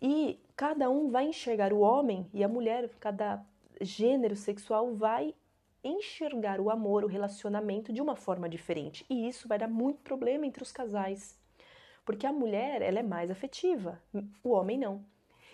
E 0.00 0.38
cada 0.56 0.88
um 0.88 1.10
vai 1.10 1.26
enxergar 1.26 1.72
o 1.72 1.80
homem 1.80 2.26
e 2.32 2.42
a 2.42 2.48
mulher, 2.48 2.88
cada 2.98 3.44
gênero 3.80 4.36
sexual 4.36 4.94
vai 4.94 5.34
enxergar 5.82 6.60
o 6.60 6.70
amor, 6.70 7.04
o 7.04 7.08
relacionamento 7.08 7.92
de 7.92 8.00
uma 8.00 8.14
forma 8.14 8.48
diferente. 8.48 9.04
E 9.08 9.28
isso 9.28 9.48
vai 9.48 9.58
dar 9.58 9.68
muito 9.68 10.00
problema 10.00 10.46
entre 10.46 10.62
os 10.62 10.72
casais. 10.72 11.39
Porque 12.04 12.26
a 12.26 12.32
mulher, 12.32 12.82
ela 12.82 12.98
é 12.98 13.02
mais 13.02 13.30
afetiva, 13.30 14.00
o 14.42 14.50
homem 14.50 14.78
não. 14.78 15.04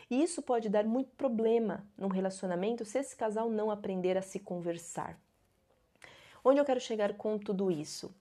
E 0.08 0.22
isso 0.22 0.40
pode 0.40 0.68
dar 0.68 0.84
muito 0.84 1.10
problema 1.16 1.84
num 1.98 2.08
relacionamento 2.08 2.84
se 2.84 2.98
esse 2.98 3.16
casal 3.16 3.50
não 3.50 3.70
aprender 3.70 4.16
a 4.16 4.22
se 4.22 4.38
conversar. 4.38 5.18
Onde 6.44 6.60
eu 6.60 6.64
quero 6.64 6.80
chegar 6.80 7.14
com 7.14 7.36
tudo 7.38 7.70
isso? 7.70 8.14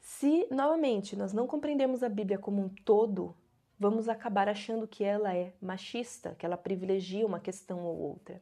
Se, 0.00 0.46
novamente, 0.50 1.14
nós 1.14 1.32
não 1.34 1.46
compreendemos 1.46 2.02
a 2.02 2.08
Bíblia 2.08 2.38
como 2.38 2.62
um 2.62 2.68
todo, 2.68 3.36
vamos 3.78 4.08
acabar 4.08 4.48
achando 4.48 4.86
que 4.88 5.04
ela 5.04 5.34
é 5.34 5.52
machista, 5.60 6.34
que 6.38 6.46
ela 6.46 6.56
privilegia 6.56 7.26
uma 7.26 7.40
questão 7.40 7.84
ou 7.84 7.98
outra. 7.98 8.40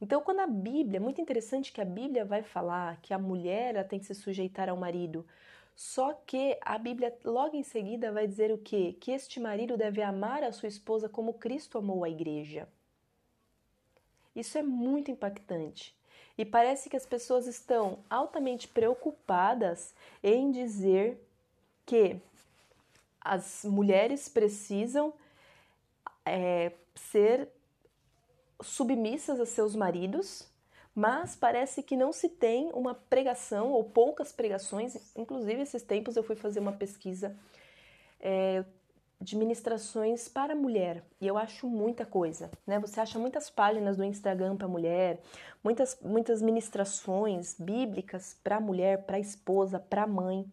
Então, 0.00 0.20
quando 0.20 0.40
a 0.40 0.46
Bíblia, 0.46 0.98
é 0.98 1.00
muito 1.00 1.20
interessante 1.20 1.72
que 1.72 1.80
a 1.80 1.84
Bíblia 1.84 2.24
vai 2.24 2.42
falar 2.42 3.00
que 3.00 3.14
a 3.14 3.18
mulher 3.18 3.88
tem 3.88 3.98
que 3.98 4.04
se 4.04 4.14
sujeitar 4.14 4.68
ao 4.68 4.76
marido, 4.76 5.26
só 5.76 6.14
que 6.14 6.58
a 6.62 6.78
Bíblia 6.78 7.14
logo 7.22 7.54
em 7.54 7.62
seguida 7.62 8.10
vai 8.10 8.26
dizer 8.26 8.50
o 8.50 8.56
quê? 8.56 8.96
Que 8.98 9.12
este 9.12 9.38
marido 9.38 9.76
deve 9.76 10.00
amar 10.02 10.42
a 10.42 10.50
sua 10.50 10.68
esposa 10.68 11.06
como 11.06 11.34
Cristo 11.34 11.76
amou 11.76 12.02
a 12.02 12.08
igreja. 12.08 12.66
Isso 14.34 14.56
é 14.56 14.62
muito 14.62 15.10
impactante. 15.10 15.94
E 16.38 16.46
parece 16.46 16.88
que 16.88 16.96
as 16.96 17.04
pessoas 17.04 17.46
estão 17.46 17.98
altamente 18.08 18.66
preocupadas 18.66 19.94
em 20.22 20.50
dizer 20.50 21.22
que 21.84 22.18
as 23.20 23.62
mulheres 23.64 24.30
precisam 24.30 25.12
é, 26.24 26.72
ser 26.94 27.50
submissas 28.62 29.38
a 29.40 29.44
seus 29.44 29.76
maridos 29.76 30.48
mas 30.96 31.36
parece 31.36 31.82
que 31.82 31.94
não 31.94 32.10
se 32.10 32.26
tem 32.26 32.70
uma 32.72 32.94
pregação 32.94 33.70
ou 33.70 33.84
poucas 33.84 34.32
pregações. 34.32 34.96
Inclusive, 35.14 35.60
esses 35.60 35.82
tempos 35.82 36.16
eu 36.16 36.22
fui 36.22 36.34
fazer 36.34 36.58
uma 36.58 36.72
pesquisa 36.72 37.36
é, 38.18 38.64
de 39.20 39.36
ministrações 39.36 40.26
para 40.26 40.54
mulher 40.54 41.04
e 41.20 41.26
eu 41.26 41.36
acho 41.36 41.68
muita 41.68 42.06
coisa, 42.06 42.50
né? 42.66 42.78
Você 42.78 42.98
acha 42.98 43.18
muitas 43.18 43.50
páginas 43.50 43.98
do 43.98 44.04
Instagram 44.04 44.56
para 44.56 44.66
mulher, 44.66 45.20
muitas 45.62 45.98
muitas 46.00 46.40
ministrações 46.40 47.54
bíblicas 47.58 48.34
para 48.42 48.58
mulher, 48.58 49.04
para 49.04 49.18
esposa, 49.18 49.78
para 49.78 50.06
mãe. 50.06 50.50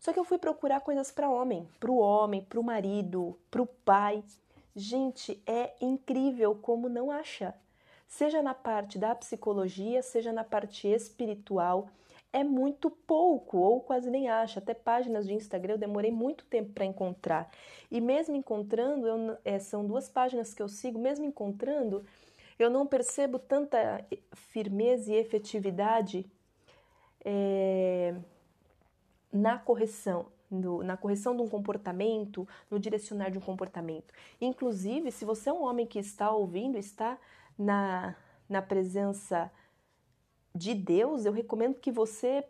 Só 0.00 0.12
que 0.12 0.18
eu 0.18 0.24
fui 0.24 0.36
procurar 0.38 0.80
coisas 0.80 1.12
para 1.12 1.30
homem, 1.30 1.68
para 1.78 1.92
o 1.92 1.98
homem, 1.98 2.42
para 2.42 2.58
o 2.58 2.64
marido, 2.64 3.38
para 3.52 3.62
o 3.62 3.66
pai. 3.66 4.24
Gente, 4.74 5.40
é 5.46 5.74
incrível 5.80 6.56
como 6.56 6.88
não 6.88 7.08
acha 7.08 7.54
seja 8.06 8.42
na 8.42 8.54
parte 8.54 8.98
da 8.98 9.14
psicologia, 9.14 10.02
seja 10.02 10.32
na 10.32 10.44
parte 10.44 10.88
espiritual, 10.88 11.88
é 12.32 12.44
muito 12.44 12.90
pouco 12.90 13.58
ou 13.58 13.80
quase 13.80 14.10
nem 14.10 14.28
acha. 14.28 14.60
Até 14.60 14.74
páginas 14.74 15.26
de 15.26 15.34
Instagram 15.34 15.74
eu 15.74 15.78
demorei 15.78 16.10
muito 16.10 16.44
tempo 16.44 16.72
para 16.72 16.84
encontrar. 16.84 17.50
E 17.90 18.00
mesmo 18.00 18.36
encontrando, 18.36 19.06
eu, 19.06 19.38
é, 19.44 19.58
são 19.58 19.86
duas 19.86 20.08
páginas 20.08 20.52
que 20.52 20.62
eu 20.62 20.68
sigo, 20.68 20.98
mesmo 20.98 21.24
encontrando, 21.24 22.04
eu 22.58 22.70
não 22.70 22.86
percebo 22.86 23.38
tanta 23.38 24.04
firmeza 24.32 25.12
e 25.12 25.16
efetividade 25.16 26.26
é, 27.24 28.14
na 29.32 29.58
correção. 29.58 30.26
No, 30.48 30.80
na 30.80 30.96
correção 30.96 31.34
de 31.34 31.42
um 31.42 31.48
comportamento, 31.48 32.46
no 32.70 32.78
direcionar 32.78 33.32
de 33.32 33.38
um 33.38 33.40
comportamento. 33.40 34.14
Inclusive, 34.40 35.10
se 35.10 35.24
você 35.24 35.50
é 35.50 35.52
um 35.52 35.64
homem 35.64 35.84
que 35.84 35.98
está 35.98 36.30
ouvindo, 36.30 36.78
está 36.78 37.18
na, 37.58 38.16
na 38.48 38.62
presença 38.62 39.50
de 40.54 40.74
Deus, 40.74 41.24
eu 41.24 41.32
recomendo 41.32 41.78
que 41.78 41.92
você 41.92 42.44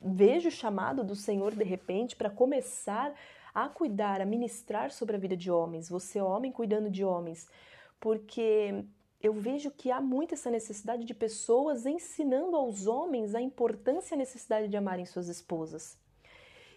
veja 0.00 0.48
o 0.48 0.52
chamado 0.52 1.02
do 1.02 1.14
Senhor 1.14 1.54
de 1.54 1.64
repente 1.64 2.16
para 2.16 2.28
começar 2.28 3.14
a 3.54 3.68
cuidar, 3.68 4.20
a 4.20 4.26
ministrar 4.26 4.90
sobre 4.90 5.16
a 5.16 5.18
vida 5.18 5.36
de 5.36 5.50
homens, 5.50 5.88
você 5.88 6.20
homem 6.20 6.50
cuidando 6.50 6.90
de 6.90 7.04
homens, 7.04 7.48
porque 8.00 8.84
eu 9.22 9.32
vejo 9.32 9.70
que 9.70 9.90
há 9.90 10.00
muito 10.00 10.34
essa 10.34 10.50
necessidade 10.50 11.04
de 11.04 11.14
pessoas 11.14 11.86
ensinando 11.86 12.56
aos 12.56 12.86
homens 12.86 13.34
a 13.34 13.40
importância 13.40 14.14
e 14.14 14.16
a 14.16 14.18
necessidade 14.18 14.68
de 14.68 14.76
amarem 14.76 15.06
suas 15.06 15.28
esposas. 15.28 15.96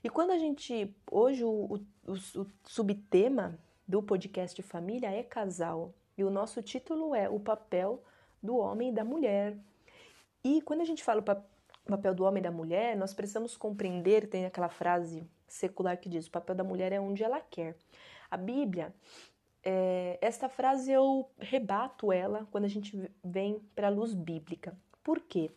E 0.03 0.09
quando 0.09 0.31
a 0.31 0.37
gente, 0.37 0.95
hoje 1.11 1.43
o, 1.43 1.81
o, 2.05 2.13
o 2.13 2.47
subtema 2.63 3.59
do 3.87 4.01
podcast 4.01 4.61
Família 4.61 5.11
é 5.11 5.23
casal, 5.23 5.93
e 6.17 6.23
o 6.23 6.29
nosso 6.29 6.61
título 6.61 7.13
é 7.13 7.29
O 7.29 7.39
Papel 7.39 8.03
do 8.41 8.57
Homem 8.57 8.89
e 8.89 8.93
da 8.93 9.03
Mulher. 9.03 9.57
E 10.43 10.61
quando 10.61 10.81
a 10.81 10.85
gente 10.85 11.03
fala 11.03 11.21
o 11.21 11.89
papel 11.89 12.15
do 12.15 12.23
homem 12.23 12.39
e 12.39 12.43
da 12.43 12.51
mulher, 12.51 12.95
nós 12.95 13.13
precisamos 13.13 13.57
compreender, 13.57 14.29
tem 14.29 14.45
aquela 14.45 14.69
frase 14.69 15.27
secular 15.47 15.97
que 15.97 16.09
diz: 16.09 16.27
o 16.27 16.31
papel 16.31 16.55
da 16.55 16.63
mulher 16.63 16.91
é 16.91 16.99
onde 16.99 17.23
ela 17.23 17.41
quer. 17.41 17.75
A 18.29 18.37
Bíblia, 18.37 18.93
é, 19.63 20.17
esta 20.21 20.47
frase 20.47 20.91
eu 20.91 21.29
rebato 21.37 22.11
ela 22.11 22.47
quando 22.51 22.65
a 22.65 22.69
gente 22.69 23.09
vem 23.23 23.59
para 23.75 23.87
a 23.87 23.91
luz 23.91 24.13
bíblica. 24.13 24.77
Por 25.03 25.19
quê? 25.19 25.51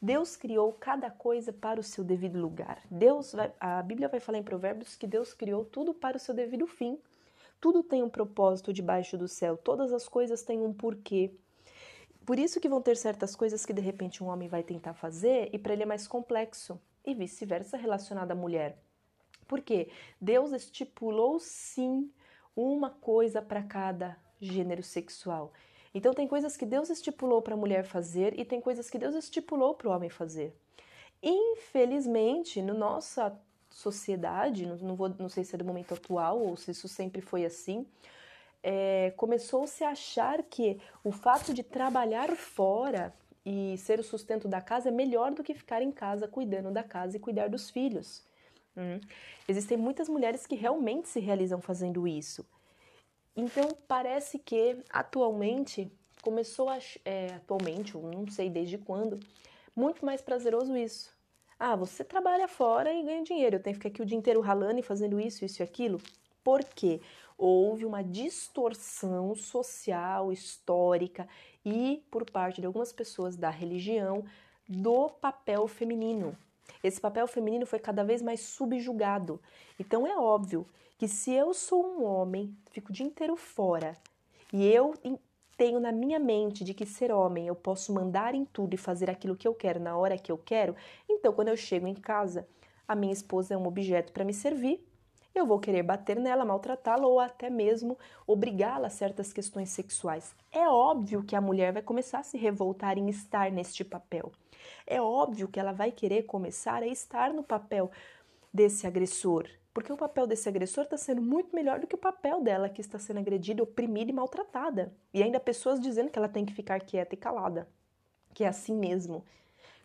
Deus 0.00 0.36
criou 0.36 0.72
cada 0.72 1.10
coisa 1.10 1.52
para 1.52 1.80
o 1.80 1.82
seu 1.82 2.04
devido 2.04 2.38
lugar. 2.38 2.80
Deus 2.88 3.32
vai, 3.32 3.52
a 3.58 3.82
Bíblia 3.82 4.08
vai 4.08 4.20
falar 4.20 4.38
em 4.38 4.44
Provérbios 4.44 4.94
que 4.94 5.06
Deus 5.06 5.34
criou 5.34 5.64
tudo 5.64 5.92
para 5.92 6.16
o 6.16 6.20
seu 6.20 6.34
devido 6.34 6.66
fim. 6.68 6.98
Tudo 7.60 7.82
tem 7.82 8.02
um 8.02 8.08
propósito 8.08 8.72
debaixo 8.72 9.18
do 9.18 9.26
céu, 9.26 9.56
todas 9.56 9.92
as 9.92 10.08
coisas 10.08 10.42
têm 10.42 10.60
um 10.60 10.72
porquê. 10.72 11.32
Por 12.24 12.38
isso 12.38 12.60
que 12.60 12.68
vão 12.68 12.82
ter 12.82 12.96
certas 12.96 13.34
coisas 13.34 13.64
que 13.64 13.72
de 13.72 13.80
repente 13.80 14.22
um 14.22 14.28
homem 14.28 14.48
vai 14.48 14.62
tentar 14.62 14.94
fazer 14.94 15.48
e 15.52 15.58
para 15.58 15.72
ele 15.72 15.82
é 15.82 15.86
mais 15.86 16.06
complexo, 16.06 16.80
e 17.04 17.14
vice-versa 17.14 17.76
relacionado 17.76 18.32
à 18.32 18.34
mulher. 18.34 18.78
Por 19.46 19.62
quê? 19.62 19.88
Deus 20.20 20.52
estipulou 20.52 21.38
sim 21.40 22.12
uma 22.54 22.90
coisa 22.90 23.40
para 23.40 23.62
cada 23.62 24.16
gênero 24.38 24.82
sexual. 24.82 25.52
Então 25.94 26.12
tem 26.12 26.28
coisas 26.28 26.56
que 26.56 26.66
Deus 26.66 26.90
estipulou 26.90 27.40
para 27.40 27.54
a 27.54 27.56
mulher 27.56 27.84
fazer 27.84 28.38
e 28.38 28.44
tem 28.44 28.60
coisas 28.60 28.90
que 28.90 28.98
Deus 28.98 29.14
estipulou 29.14 29.74
para 29.74 29.88
o 29.88 29.92
homem 29.92 30.10
fazer. 30.10 30.54
Infelizmente, 31.22 32.60
no 32.60 32.74
nossa 32.74 33.36
sociedade, 33.78 34.66
não, 34.66 34.96
vou, 34.96 35.08
não 35.20 35.28
sei 35.28 35.44
se 35.44 35.54
é 35.54 35.58
do 35.58 35.64
momento 35.64 35.94
atual 35.94 36.40
ou 36.40 36.56
se 36.56 36.72
isso 36.72 36.88
sempre 36.88 37.20
foi 37.20 37.44
assim, 37.44 37.86
é, 38.60 39.12
começou-se 39.16 39.84
a 39.84 39.90
achar 39.90 40.42
que 40.42 40.80
o 41.04 41.12
fato 41.12 41.54
de 41.54 41.62
trabalhar 41.62 42.34
fora 42.34 43.14
e 43.46 43.78
ser 43.78 44.00
o 44.00 44.02
sustento 44.02 44.48
da 44.48 44.60
casa 44.60 44.88
é 44.88 44.90
melhor 44.90 45.30
do 45.32 45.44
que 45.44 45.54
ficar 45.54 45.80
em 45.80 45.92
casa 45.92 46.26
cuidando 46.26 46.72
da 46.72 46.82
casa 46.82 47.16
e 47.16 47.20
cuidar 47.20 47.48
dos 47.48 47.70
filhos. 47.70 48.24
Hum. 48.76 48.98
Existem 49.46 49.78
muitas 49.78 50.08
mulheres 50.08 50.44
que 50.44 50.56
realmente 50.56 51.08
se 51.08 51.20
realizam 51.20 51.60
fazendo 51.60 52.08
isso. 52.08 52.44
Então 53.36 53.68
parece 53.86 54.40
que 54.40 54.76
atualmente 54.90 55.88
começou 56.20 56.68
a 56.68 56.78
é, 57.04 57.34
atualmente, 57.34 57.96
não 57.96 58.28
sei 58.28 58.50
desde 58.50 58.76
quando, 58.76 59.20
muito 59.74 60.04
mais 60.04 60.20
prazeroso 60.20 60.76
isso. 60.76 61.16
Ah, 61.58 61.74
você 61.74 62.04
trabalha 62.04 62.46
fora 62.46 62.92
e 62.92 63.02
ganha 63.02 63.22
dinheiro. 63.22 63.56
Eu 63.56 63.62
tenho 63.62 63.74
que 63.74 63.80
ficar 63.80 63.88
aqui 63.88 64.02
o 64.02 64.06
dia 64.06 64.16
inteiro 64.16 64.40
ralando 64.40 64.78
e 64.78 64.82
fazendo 64.82 65.18
isso, 65.18 65.44
isso 65.44 65.60
e 65.60 65.64
aquilo. 65.64 66.00
Por 66.44 66.62
quê? 66.62 67.00
Houve 67.36 67.84
uma 67.84 68.02
distorção 68.02 69.34
social, 69.34 70.32
histórica 70.32 71.28
e 71.64 72.02
por 72.10 72.30
parte 72.30 72.60
de 72.60 72.66
algumas 72.66 72.92
pessoas 72.92 73.36
da 73.36 73.50
religião 73.50 74.24
do 74.68 75.08
papel 75.08 75.66
feminino. 75.66 76.36
Esse 76.82 77.00
papel 77.00 77.26
feminino 77.26 77.66
foi 77.66 77.78
cada 77.78 78.04
vez 78.04 78.22
mais 78.22 78.40
subjugado. 78.40 79.40
Então 79.80 80.06
é 80.06 80.16
óbvio 80.16 80.66
que 80.96 81.08
se 81.08 81.32
eu 81.32 81.52
sou 81.54 81.84
um 81.84 82.04
homem, 82.04 82.56
fico 82.70 82.90
o 82.90 82.92
dia 82.92 83.06
inteiro 83.06 83.36
fora, 83.36 83.96
e 84.52 84.66
eu 84.66 84.94
tenho 85.58 85.80
na 85.80 85.90
minha 85.90 86.20
mente 86.20 86.62
de 86.62 86.72
que 86.72 86.86
ser 86.86 87.10
homem 87.10 87.48
eu 87.48 87.54
posso 87.54 87.92
mandar 87.92 88.32
em 88.32 88.44
tudo 88.44 88.74
e 88.74 88.78
fazer 88.78 89.10
aquilo 89.10 89.36
que 89.36 89.46
eu 89.46 89.52
quero 89.52 89.80
na 89.80 89.96
hora 89.96 90.16
que 90.16 90.30
eu 90.30 90.38
quero, 90.38 90.76
então 91.10 91.32
quando 91.32 91.48
eu 91.48 91.56
chego 91.56 91.88
em 91.88 91.94
casa, 91.94 92.48
a 92.86 92.94
minha 92.94 93.12
esposa 93.12 93.54
é 93.54 93.56
um 93.56 93.66
objeto 93.66 94.12
para 94.12 94.24
me 94.24 94.32
servir, 94.32 94.86
eu 95.34 95.44
vou 95.44 95.58
querer 95.58 95.82
bater 95.82 96.16
nela, 96.16 96.44
maltratá-la 96.44 97.06
ou 97.06 97.18
até 97.18 97.50
mesmo 97.50 97.98
obrigá-la 98.26 98.86
a 98.86 98.90
certas 98.90 99.32
questões 99.32 99.68
sexuais. 99.70 100.34
É 100.50 100.68
óbvio 100.68 101.22
que 101.22 101.36
a 101.36 101.40
mulher 101.40 101.72
vai 101.72 101.82
começar 101.82 102.20
a 102.20 102.24
se 102.24 102.38
revoltar 102.38 102.96
em 102.96 103.08
estar 103.08 103.50
neste 103.50 103.84
papel. 103.84 104.32
É 104.86 105.00
óbvio 105.00 105.48
que 105.48 105.58
ela 105.58 105.72
vai 105.72 105.90
querer 105.90 106.22
começar 106.22 106.82
a 106.82 106.86
estar 106.86 107.32
no 107.34 107.42
papel 107.42 107.90
desse 108.52 108.86
agressor, 108.86 109.48
porque 109.78 109.92
o 109.92 109.96
papel 109.96 110.26
desse 110.26 110.48
agressor 110.48 110.82
está 110.82 110.96
sendo 110.96 111.22
muito 111.22 111.54
melhor 111.54 111.78
do 111.78 111.86
que 111.86 111.94
o 111.94 111.98
papel 111.98 112.42
dela 112.42 112.68
que 112.68 112.80
está 112.80 112.98
sendo 112.98 113.20
agredida, 113.20 113.62
oprimida 113.62 114.10
e 114.10 114.12
maltratada. 114.12 114.92
E 115.14 115.22
ainda 115.22 115.38
pessoas 115.38 115.80
dizendo 115.80 116.10
que 116.10 116.18
ela 116.18 116.28
tem 116.28 116.44
que 116.44 116.52
ficar 116.52 116.80
quieta 116.80 117.14
e 117.14 117.16
calada, 117.16 117.68
que 118.34 118.42
é 118.42 118.48
assim 118.48 118.74
mesmo. 118.74 119.24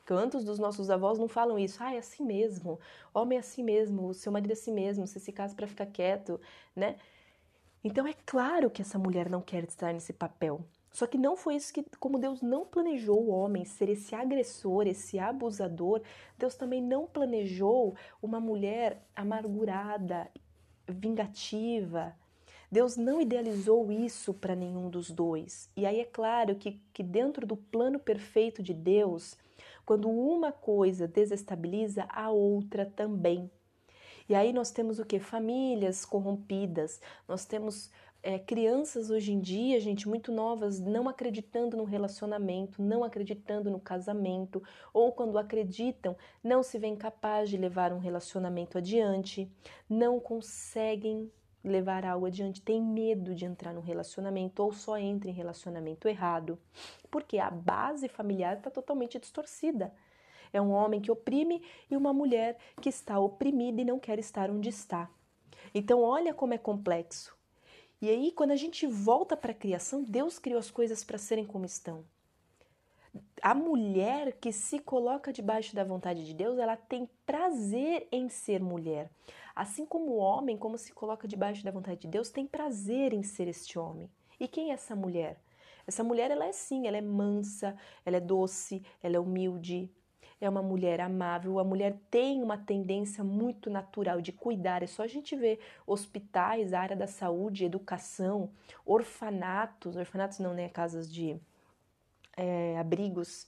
Quantos 0.08 0.44
dos 0.44 0.58
nossos 0.58 0.90
avós 0.90 1.20
não 1.20 1.28
falam 1.28 1.60
isso? 1.60 1.78
Ah, 1.84 1.94
é 1.94 2.00
assim 2.00 2.26
mesmo. 2.26 2.80
Homem 3.14 3.38
é 3.38 3.42
assim 3.42 3.62
mesmo, 3.62 4.08
o 4.08 4.16
seu 4.16 4.32
marido 4.32 4.50
é 4.50 4.54
assim 4.54 4.74
mesmo, 4.74 5.06
você 5.06 5.20
se 5.20 5.32
casa 5.32 5.54
para 5.54 5.68
ficar 5.68 5.86
quieto, 5.86 6.42
né? 6.76 6.96
Então 7.84 8.08
é 8.08 8.16
claro 8.26 8.72
que 8.72 8.82
essa 8.82 8.98
mulher 8.98 9.30
não 9.30 9.42
quer 9.44 9.64
estar 9.64 9.94
nesse 9.94 10.12
papel. 10.12 10.66
Só 10.94 11.08
que 11.08 11.18
não 11.18 11.36
foi 11.36 11.56
isso 11.56 11.74
que, 11.74 11.84
como 12.00 12.20
Deus 12.20 12.44
não 12.44 12.66
planejou 12.66 13.20
o 13.20 13.32
homem 13.32 13.66
ser 13.66 13.90
esse 13.90 14.14
agressor, 14.14 14.86
esse 14.86 15.18
abusador, 15.18 16.04
Deus 16.38 16.54
também 16.54 16.80
não 16.80 17.08
planejou 17.08 17.96
uma 18.22 18.40
mulher 18.40 19.04
amargurada, 19.16 20.30
vingativa. 20.88 22.16
Deus 22.72 22.96
não 22.96 23.20
idealizou 23.20 23.92
isso 23.92 24.36
para 24.36 24.56
nenhum 24.56 24.88
dos 24.88 25.10
dois. 25.10 25.68
E 25.76 25.84
aí 25.84 26.00
é 26.00 26.06
claro 26.06 26.56
que, 26.56 26.80
que 26.94 27.02
dentro 27.02 27.48
do 27.48 27.58
plano 27.58 27.98
perfeito 27.98 28.62
de 28.62 28.74
Deus, 28.74 29.36
quando 29.84 30.08
uma 30.08 30.52
coisa 30.52 31.08
desestabiliza, 31.08 32.06
a 32.08 32.30
outra 32.30 32.86
também. 32.86 33.50
E 34.30 34.36
aí 34.36 34.54
nós 34.54 34.70
temos 34.70 35.00
o 35.00 35.06
que? 35.06 35.20
Famílias 35.20 36.06
corrompidas, 36.06 37.02
nós 37.28 37.46
temos 37.46 37.92
é, 38.24 38.40
crianças 38.40 39.10
hoje 39.12 39.34
em 39.34 39.40
dia, 39.42 39.82
gente, 39.82 40.08
muito 40.08 40.32
novas, 40.32 40.80
não 40.80 41.10
acreditando 41.10 41.76
no 41.76 41.84
relacionamento, 41.84 42.82
não 42.82 43.04
acreditando 43.04 43.70
no 43.70 43.82
casamento, 43.82 44.64
ou 44.94 45.12
quando 45.12 45.38
acreditam, 45.38 46.16
não 46.42 46.64
se 46.64 46.80
veem 46.80 46.96
capazes 46.96 47.50
de 47.50 47.58
levar 47.58 47.92
um 47.92 48.00
relacionamento 48.00 48.78
adiante, 48.78 49.52
não 49.90 50.22
conseguem 50.22 51.30
levar 51.62 52.06
algo 52.06 52.26
adiante, 52.26 52.62
tem 52.62 52.82
medo 52.82 53.36
de 53.36 53.46
entrar 53.46 53.74
no 53.74 53.82
relacionamento 53.82 54.64
ou 54.64 54.72
só 54.72 54.98
entra 54.98 55.30
em 55.30 55.34
relacionamento 55.34 56.08
errado, 56.08 56.58
porque 57.12 57.38
a 57.38 57.52
base 57.52 58.08
familiar 58.08 58.58
está 58.58 58.72
totalmente 58.72 59.20
distorcida. 59.20 59.94
É 60.54 60.62
um 60.62 60.72
homem 60.72 61.02
que 61.02 61.12
oprime 61.12 61.62
e 61.90 61.98
uma 61.98 62.14
mulher 62.14 62.58
que 62.80 62.88
está 62.88 63.20
oprimida 63.20 63.82
e 63.82 63.86
não 63.86 64.00
quer 64.00 64.20
estar 64.20 64.50
onde 64.50 64.70
está. 64.70 65.10
Então, 65.74 66.02
olha 66.02 66.34
como 66.34 66.54
é 66.54 66.58
complexo. 66.58 67.36
E 68.04 68.10
aí, 68.10 68.34
quando 68.34 68.52
a 68.52 68.58
gente 68.58 68.86
volta 68.86 69.38
para 69.38 69.54
a 69.54 69.56
criação, 69.56 70.04
Deus 70.04 70.38
criou 70.38 70.60
as 70.60 70.70
coisas 70.70 71.06
para 71.06 71.18
serem 71.18 71.46
como 71.46 71.64
estão. 71.64 72.04
A 73.42 73.56
mulher 73.56 74.34
que 74.42 74.52
se 74.52 74.78
coloca 74.78 75.32
debaixo 75.32 75.74
da 75.74 75.86
vontade 75.86 76.26
de 76.26 76.34
Deus, 76.34 76.60
ela 76.60 76.76
tem 76.76 77.10
prazer 77.26 78.06
em 78.12 78.28
ser 78.28 78.62
mulher. 78.62 79.10
Assim 79.56 79.86
como 79.86 80.12
o 80.12 80.18
homem, 80.18 80.58
como 80.58 80.78
se 80.78 80.92
coloca 80.92 81.30
debaixo 81.30 81.64
da 81.64 81.72
vontade 81.72 82.02
de 82.02 82.10
Deus, 82.10 82.30
tem 82.30 82.46
prazer 82.46 83.14
em 83.14 83.24
ser 83.24 83.48
este 83.48 83.80
homem. 83.80 84.12
E 84.38 84.50
quem 84.50 84.72
é 84.72 84.74
essa 84.74 84.98
mulher? 84.98 85.40
Essa 85.88 86.04
mulher, 86.04 86.30
ela 86.30 86.44
é 86.44 86.52
sim, 86.52 86.86
ela 86.88 86.98
é 86.98 87.02
mansa, 87.02 87.74
ela 88.06 88.18
é 88.18 88.20
doce, 88.20 88.84
ela 89.02 89.16
é 89.16 89.20
humilde, 89.20 89.90
é 90.40 90.50
uma 90.50 90.62
mulher 90.62 91.02
amável, 91.02 91.60
a 91.60 91.64
mulher 91.64 91.96
tem 92.10 92.42
uma 92.42 92.58
tendência 92.58 93.24
muito 93.24 93.70
natural 93.70 94.22
de 94.22 94.32
cuidar. 94.32 94.84
É 94.84 94.88
só 94.88 95.04
a 95.04 95.08
gente 95.08 95.36
ver 95.36 95.60
hospitais, 95.86 96.74
área 96.74 96.96
da 96.96 97.08
saúde, 97.08 97.66
educação, 97.66 98.50
orfanatos, 98.86 99.96
orfanatos 99.96 100.40
não, 100.40 100.54
né? 100.54 100.70
Casas 100.70 101.12
de 101.12 101.40
é, 102.36 102.78
abrigos. 102.78 103.48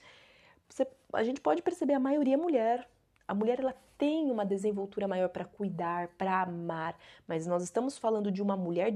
Você, 0.69 0.87
a 1.13 1.23
gente 1.23 1.41
pode 1.41 1.61
perceber 1.61 1.93
a 1.93 1.99
maioria 1.99 2.35
é 2.35 2.37
mulher. 2.37 2.87
A 3.27 3.33
mulher 3.33 3.59
ela 3.59 3.75
tem 3.97 4.29
uma 4.29 4.45
desenvoltura 4.45 5.07
maior 5.07 5.29
para 5.29 5.45
cuidar, 5.45 6.09
para 6.17 6.41
amar, 6.41 6.97
mas 7.27 7.47
nós 7.47 7.63
estamos 7.63 7.97
falando 7.97 8.31
de 8.31 8.41
uma 8.41 8.55
mulher 8.55 8.93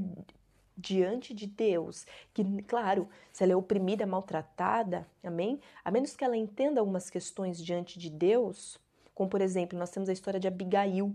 diante 0.80 1.34
de 1.34 1.46
Deus, 1.46 2.06
que, 2.34 2.44
claro, 2.64 3.08
se 3.32 3.44
ela 3.44 3.54
é 3.54 3.56
oprimida, 3.56 4.06
maltratada, 4.06 5.06
amém? 5.24 5.60
A 5.84 5.92
menos 5.92 6.16
que 6.16 6.24
ela 6.24 6.38
entenda 6.38 6.80
algumas 6.80 7.10
questões 7.10 7.64
diante 7.64 8.00
de 8.00 8.10
Deus, 8.10 8.80
como 9.14 9.30
por 9.30 9.42
exemplo, 9.42 9.78
nós 9.78 9.90
temos 9.90 10.08
a 10.08 10.14
história 10.14 10.40
de 10.40 10.48
Abigail, 10.48 11.14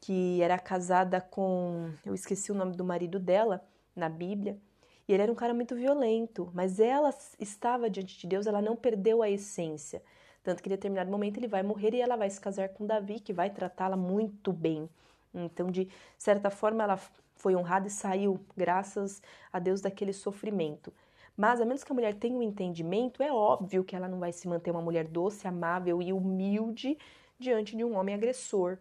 que 0.00 0.40
era 0.40 0.58
casada 0.58 1.20
com, 1.20 1.90
eu 2.06 2.14
esqueci 2.14 2.50
o 2.50 2.54
nome 2.54 2.74
do 2.74 2.84
marido 2.84 3.18
dela 3.18 3.62
na 3.94 4.08
Bíblia, 4.08 4.58
e 5.06 5.12
ele 5.12 5.22
era 5.22 5.32
um 5.32 5.34
cara 5.34 5.54
muito 5.54 5.74
violento, 5.74 6.50
mas 6.54 6.78
ela 6.78 7.14
estava 7.38 7.88
diante 7.90 8.18
de 8.18 8.26
Deus, 8.26 8.46
ela 8.46 8.60
não 8.60 8.76
perdeu 8.76 9.22
a 9.22 9.28
essência. 9.30 10.02
Tanto 10.42 10.62
que 10.62 10.68
em 10.68 10.70
determinado 10.70 11.10
momento 11.10 11.38
ele 11.38 11.48
vai 11.48 11.62
morrer 11.62 11.94
e 11.94 12.00
ela 12.00 12.16
vai 12.16 12.30
se 12.30 12.40
casar 12.40 12.70
com 12.70 12.86
Davi, 12.86 13.20
que 13.20 13.32
vai 13.32 13.50
tratá-la 13.50 13.96
muito 13.96 14.52
bem. 14.52 14.88
Então, 15.34 15.70
de 15.70 15.88
certa 16.16 16.50
forma, 16.50 16.84
ela 16.84 16.98
foi 17.38 17.56
honrada 17.56 17.86
e 17.86 17.90
saiu, 17.90 18.38
graças 18.56 19.22
a 19.52 19.58
Deus, 19.58 19.80
daquele 19.80 20.12
sofrimento. 20.12 20.92
Mas, 21.36 21.60
a 21.60 21.64
menos 21.64 21.84
que 21.84 21.92
a 21.92 21.94
mulher 21.94 22.14
tenha 22.14 22.36
um 22.36 22.42
entendimento, 22.42 23.22
é 23.22 23.32
óbvio 23.32 23.84
que 23.84 23.94
ela 23.94 24.08
não 24.08 24.18
vai 24.18 24.32
se 24.32 24.48
manter 24.48 24.72
uma 24.72 24.82
mulher 24.82 25.06
doce, 25.06 25.46
amável 25.46 26.02
e 26.02 26.12
humilde 26.12 26.98
diante 27.38 27.76
de 27.76 27.84
um 27.84 27.96
homem 27.96 28.14
agressor, 28.14 28.78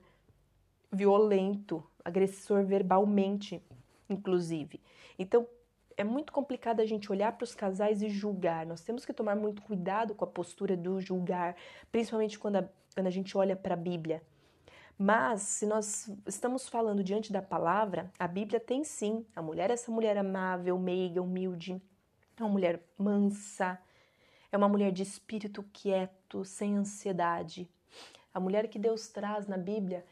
violento, 0.91 1.83
agressor 2.03 2.65
verbalmente, 2.65 3.61
inclusive. 4.09 4.81
Então, 5.19 5.47
é 5.95 6.03
muito 6.03 6.33
complicado 6.33 6.79
a 6.79 6.85
gente 6.85 7.11
olhar 7.11 7.31
para 7.31 7.43
os 7.43 7.53
casais 7.53 8.01
e 8.01 8.09
julgar. 8.09 8.65
Nós 8.65 8.81
temos 8.81 9.05
que 9.05 9.13
tomar 9.13 9.35
muito 9.35 9.61
cuidado 9.61 10.15
com 10.15 10.23
a 10.23 10.27
postura 10.27 10.75
do 10.75 10.99
julgar, 10.99 11.55
principalmente 11.91 12.37
quando 12.39 12.57
a, 12.57 12.69
quando 12.93 13.07
a 13.07 13.11
gente 13.11 13.37
olha 13.37 13.55
para 13.55 13.73
a 13.73 13.77
Bíblia. 13.77 14.21
Mas, 14.97 15.41
se 15.43 15.65
nós 15.67 16.09
estamos 16.25 16.67
falando 16.67 17.03
diante 17.03 17.31
da 17.31 17.41
palavra, 17.41 18.11
a 18.17 18.27
Bíblia 18.27 18.59
tem 18.59 18.83
sim. 18.83 19.23
A 19.35 19.41
mulher 19.43 19.69
é 19.69 19.73
essa 19.73 19.91
mulher 19.91 20.17
amável, 20.17 20.77
meiga, 20.79 21.21
humilde, 21.21 21.79
é 22.35 22.43
uma 22.43 22.49
mulher 22.49 22.81
mansa, 22.97 23.79
é 24.51 24.57
uma 24.57 24.67
mulher 24.67 24.91
de 24.91 25.03
espírito 25.03 25.63
quieto, 25.71 26.43
sem 26.43 26.77
ansiedade. 26.77 27.69
A 28.33 28.39
mulher 28.39 28.67
que 28.67 28.79
Deus 28.79 29.07
traz 29.07 29.45
na 29.47 29.57
Bíblia 29.57 30.03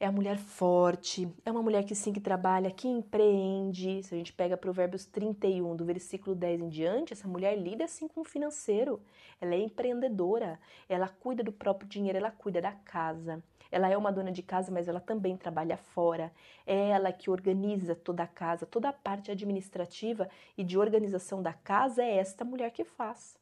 é 0.00 0.06
a 0.06 0.12
mulher 0.12 0.38
forte, 0.38 1.28
é 1.44 1.50
uma 1.50 1.62
mulher 1.62 1.84
que 1.84 1.94
sim 1.94 2.12
que 2.12 2.20
trabalha, 2.20 2.70
que 2.70 2.86
empreende. 2.86 4.02
Se 4.02 4.14
a 4.14 4.18
gente 4.18 4.32
pega 4.32 4.56
Provérbios 4.56 5.04
31, 5.04 5.74
do 5.74 5.84
versículo 5.84 6.36
10 6.36 6.60
em 6.62 6.68
diante, 6.68 7.12
essa 7.12 7.26
mulher 7.26 7.56
lida 7.56 7.84
assim 7.84 8.06
com 8.06 8.20
o 8.20 8.24
financeiro. 8.24 9.00
Ela 9.40 9.54
é 9.54 9.58
empreendedora, 9.58 10.58
ela 10.88 11.08
cuida 11.08 11.42
do 11.42 11.52
próprio 11.52 11.88
dinheiro, 11.88 12.18
ela 12.18 12.30
cuida 12.30 12.60
da 12.60 12.72
casa. 12.72 13.42
Ela 13.70 13.88
é 13.88 13.96
uma 13.96 14.12
dona 14.12 14.32
de 14.32 14.42
casa, 14.42 14.72
mas 14.72 14.88
ela 14.88 15.00
também 15.00 15.36
trabalha 15.36 15.76
fora. 15.76 16.32
É 16.66 16.90
ela 16.90 17.12
que 17.12 17.30
organiza 17.30 17.94
toda 17.94 18.22
a 18.22 18.26
casa, 18.26 18.66
toda 18.66 18.88
a 18.88 18.92
parte 18.92 19.30
administrativa 19.30 20.28
e 20.56 20.64
de 20.64 20.78
organização 20.78 21.42
da 21.42 21.52
casa 21.52 22.02
é 22.02 22.16
esta 22.16 22.44
mulher 22.44 22.70
que 22.70 22.84
faz. 22.84 23.38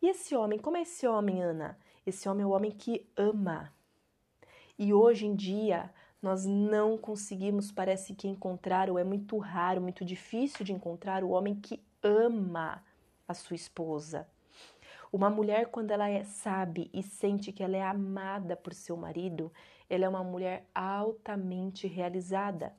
E 0.00 0.08
esse 0.08 0.36
homem, 0.36 0.58
como 0.58 0.76
é 0.76 0.82
esse 0.82 1.06
homem, 1.06 1.42
Ana? 1.42 1.78
Esse 2.04 2.28
homem 2.28 2.44
é 2.44 2.46
o 2.46 2.50
homem 2.50 2.70
que 2.70 3.08
ama. 3.16 3.72
E 4.78 4.92
hoje 4.92 5.26
em 5.26 5.34
dia, 5.34 5.90
nós 6.20 6.44
não 6.44 6.98
conseguimos, 6.98 7.72
parece 7.72 8.14
que 8.14 8.28
encontrar, 8.28 8.90
ou 8.90 8.98
é 8.98 9.04
muito 9.04 9.38
raro, 9.38 9.80
muito 9.80 10.04
difícil 10.04 10.64
de 10.64 10.72
encontrar 10.72 11.24
o 11.24 11.30
homem 11.30 11.54
que 11.54 11.82
ama 12.02 12.84
a 13.26 13.34
sua 13.34 13.56
esposa. 13.56 14.28
Uma 15.16 15.30
mulher, 15.30 15.68
quando 15.68 15.92
ela 15.92 16.10
é, 16.10 16.24
sabe 16.24 16.90
e 16.92 17.02
sente 17.02 17.50
que 17.50 17.62
ela 17.62 17.74
é 17.74 17.80
amada 17.80 18.54
por 18.54 18.74
seu 18.74 18.98
marido, 18.98 19.50
ela 19.88 20.04
é 20.04 20.08
uma 20.10 20.22
mulher 20.22 20.68
altamente 20.74 21.86
realizada. 21.86 22.74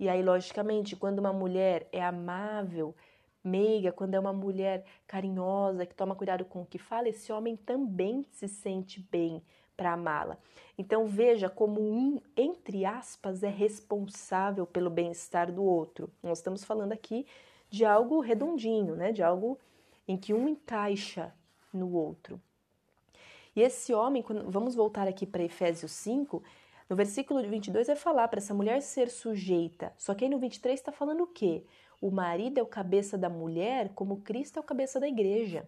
E 0.00 0.08
aí, 0.08 0.22
logicamente, 0.22 0.96
quando 0.96 1.18
uma 1.18 1.34
mulher 1.34 1.86
é 1.92 2.02
amável, 2.02 2.96
meiga, 3.44 3.92
quando 3.92 4.14
é 4.14 4.18
uma 4.18 4.32
mulher 4.32 4.86
carinhosa, 5.06 5.84
que 5.84 5.94
toma 5.94 6.14
cuidado 6.14 6.46
com 6.46 6.62
o 6.62 6.64
que 6.64 6.78
fala, 6.78 7.10
esse 7.10 7.30
homem 7.30 7.56
também 7.56 8.24
se 8.30 8.48
sente 8.48 9.06
bem 9.12 9.42
para 9.76 9.92
amá-la. 9.92 10.38
Então 10.78 11.04
veja 11.04 11.50
como 11.50 11.78
um, 11.78 12.18
entre 12.34 12.86
aspas, 12.86 13.42
é 13.42 13.50
responsável 13.50 14.66
pelo 14.66 14.88
bem-estar 14.88 15.52
do 15.52 15.62
outro. 15.62 16.10
Nós 16.22 16.38
estamos 16.38 16.64
falando 16.64 16.92
aqui 16.92 17.26
de 17.68 17.84
algo 17.84 18.20
redondinho, 18.20 18.96
né? 18.96 19.12
De 19.12 19.22
algo 19.22 19.58
em 20.08 20.16
que 20.16 20.32
um 20.32 20.48
encaixa 20.48 21.34
no 21.72 21.92
outro. 21.92 22.40
E 23.54 23.62
esse 23.62 23.94
homem, 23.94 24.22
quando, 24.22 24.50
vamos 24.50 24.74
voltar 24.74 25.08
aqui 25.08 25.26
para 25.26 25.42
Efésios 25.42 25.92
5, 25.92 26.42
no 26.88 26.94
versículo 26.94 27.42
22 27.42 27.86
vai 27.86 27.96
falar 27.96 28.28
para 28.28 28.38
essa 28.38 28.54
mulher 28.54 28.80
ser 28.82 29.08
sujeita. 29.08 29.92
Só 29.96 30.14
que 30.14 30.24
aí 30.24 30.30
no 30.30 30.38
23 30.38 30.78
está 30.78 30.92
falando 30.92 31.22
o 31.22 31.26
quê? 31.26 31.64
O 32.00 32.10
marido 32.10 32.58
é 32.58 32.62
o 32.62 32.66
cabeça 32.66 33.16
da 33.16 33.28
mulher, 33.28 33.90
como 33.94 34.20
Cristo 34.20 34.58
é 34.58 34.60
o 34.60 34.64
cabeça 34.64 35.00
da 35.00 35.08
igreja. 35.08 35.66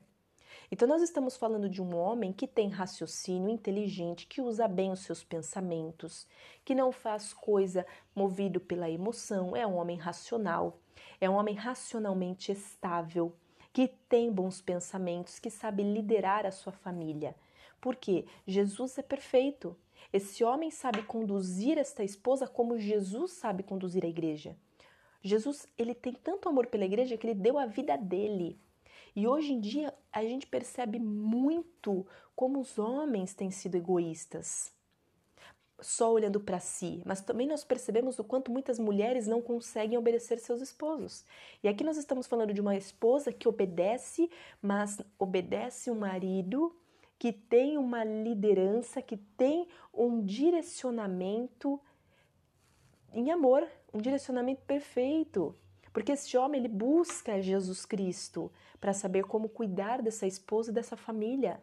Então, 0.71 0.87
nós 0.87 1.01
estamos 1.01 1.35
falando 1.35 1.69
de 1.69 1.81
um 1.81 1.97
homem 1.97 2.31
que 2.31 2.47
tem 2.47 2.69
raciocínio 2.69 3.49
inteligente, 3.49 4.27
que 4.27 4.43
usa 4.43 4.69
bem 4.69 4.93
os 4.93 5.01
seus 5.01 5.25
pensamentos, 5.25 6.27
que 6.63 6.75
não 6.75 6.93
faz 6.93 7.33
coisa 7.33 7.87
movido 8.15 8.61
pela 8.61 8.91
emoção, 8.91 9.57
é 9.57 9.67
um 9.67 9.77
homem 9.77 9.97
racional, 9.97 10.79
é 11.19 11.29
um 11.29 11.35
homem 11.35 11.55
racionalmente 11.55 12.53
estável, 12.53 13.35
que 13.79 13.87
tem 14.09 14.33
bons 14.33 14.61
pensamentos, 14.61 15.39
que 15.39 15.49
sabe 15.49 15.85
liderar 15.85 16.45
a 16.45 16.51
sua 16.51 16.73
família. 16.73 17.33
Porque 17.81 18.25
Jesus 18.45 18.99
é 18.99 19.03
perfeito. 19.03 19.77
Esse 20.13 20.43
homem 20.43 20.69
sabe 20.69 21.05
conduzir 21.05 21.79
esta 21.79 22.03
esposa 22.03 22.49
como 22.49 22.77
Jesus 22.77 23.35
sabe 23.35 23.63
conduzir 23.63 24.05
a 24.05 24.09
igreja. 24.09 24.57
Jesus, 25.23 25.65
ele 25.79 25.95
tem 25.95 26.13
tanto 26.13 26.49
amor 26.49 26.67
pela 26.67 26.85
igreja 26.85 27.17
que 27.17 27.25
ele 27.25 27.39
deu 27.39 27.57
a 27.57 27.67
vida 27.67 27.97
dele 27.97 28.59
e 29.15 29.29
hoje 29.29 29.53
em 29.53 29.61
dia 29.61 29.95
a 30.13 30.25
gente 30.25 30.49
percebe 30.49 30.99
muito 30.99 32.05
como 32.35 32.59
os 32.59 32.81
homens 32.81 33.33
têm 33.33 33.53
sido 33.53 33.77
egoístas, 33.77 34.73
só 35.81 36.13
olhando 36.13 36.41
para 36.41 36.59
si, 36.59 37.01
mas 37.05 37.21
também 37.21 37.47
nós 37.47 37.63
percebemos 37.63 38.19
o 38.19 38.25
quanto 38.25 38.51
muitas 38.51 38.79
mulheres 38.79 39.27
não 39.27 39.41
conseguem 39.41 39.97
obedecer 39.97 40.39
seus 40.39 40.61
esposos. 40.61 41.25
E 41.63 41.69
aqui 41.69 41.85
nós 41.85 41.97
estamos 41.97 42.27
falando 42.27 42.53
de 42.53 42.61
uma 42.61 42.77
esposa 42.77 43.33
que 43.33 43.49
obedece, 43.49 44.31
mas 44.61 45.01
obedece 45.19 45.91
o 45.91 45.95
marido 45.95 46.75
que 47.19 47.33
tem 47.33 47.77
uma 47.77 48.05
liderança, 48.05 49.03
que 49.03 49.17
tem 49.17 49.69
um 49.93 50.25
direcionamento 50.25 51.81
em 53.13 53.31
amor, 53.31 53.67
um 53.93 53.99
direcionamento 53.99 54.63
perfeito. 54.63 55.55
Porque 55.93 56.13
esse 56.13 56.37
homem 56.37 56.61
ele 56.61 56.69
busca 56.69 57.41
Jesus 57.41 57.85
Cristo 57.85 58.53
para 58.81 58.93
saber 58.93 59.25
como 59.25 59.49
cuidar 59.49 60.01
dessa 60.01 60.27
esposa 60.27 60.71
e 60.71 60.75
dessa 60.75 60.97
família. 60.97 61.61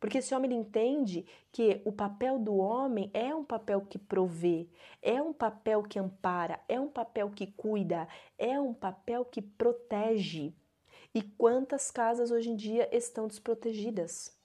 Porque 0.00 0.18
esse 0.18 0.34
homem 0.34 0.52
entende 0.52 1.26
que 1.50 1.82
o 1.84 1.92
papel 1.92 2.38
do 2.38 2.56
homem 2.56 3.10
é 3.12 3.34
um 3.34 3.44
papel 3.44 3.80
que 3.80 3.98
provê, 3.98 4.68
é 5.02 5.20
um 5.20 5.32
papel 5.32 5.82
que 5.82 5.98
ampara, 5.98 6.60
é 6.68 6.78
um 6.78 6.88
papel 6.88 7.30
que 7.30 7.48
cuida, 7.48 8.06
é 8.38 8.60
um 8.60 8.72
papel 8.72 9.24
que 9.24 9.42
protege. 9.42 10.54
E 11.14 11.22
quantas 11.22 11.90
casas 11.90 12.30
hoje 12.30 12.50
em 12.50 12.56
dia 12.56 12.88
estão 12.94 13.26
desprotegidas? 13.26 14.36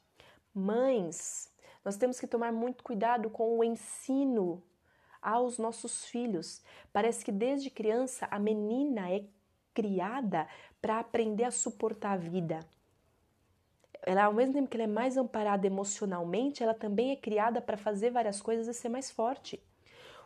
Mães, 0.53 1.51
nós 1.83 1.97
temos 1.97 2.19
que 2.19 2.27
tomar 2.27 2.51
muito 2.51 2.83
cuidado 2.83 3.29
com 3.29 3.57
o 3.57 3.63
ensino 3.63 4.63
aos 5.21 5.57
nossos 5.57 6.05
filhos. 6.05 6.63
Parece 6.91 7.23
que 7.23 7.31
desde 7.31 7.69
criança 7.69 8.27
a 8.31 8.39
menina 8.39 9.09
é 9.11 9.25
criada 9.73 10.47
para 10.81 10.99
aprender 10.99 11.45
a 11.45 11.51
suportar 11.51 12.13
a 12.13 12.17
vida. 12.17 12.59
Ela, 14.05 14.25
ao 14.25 14.33
mesmo 14.33 14.53
tempo 14.53 14.69
que 14.69 14.77
ela 14.77 14.83
é 14.83 14.87
mais 14.87 15.17
amparada 15.17 15.65
emocionalmente, 15.65 16.61
ela 16.61 16.73
também 16.73 17.11
é 17.11 17.15
criada 17.15 17.61
para 17.61 17.77
fazer 17.77 18.11
várias 18.11 18.41
coisas 18.41 18.67
e 18.67 18.73
ser 18.73 18.89
mais 18.89 19.09
forte. 19.09 19.61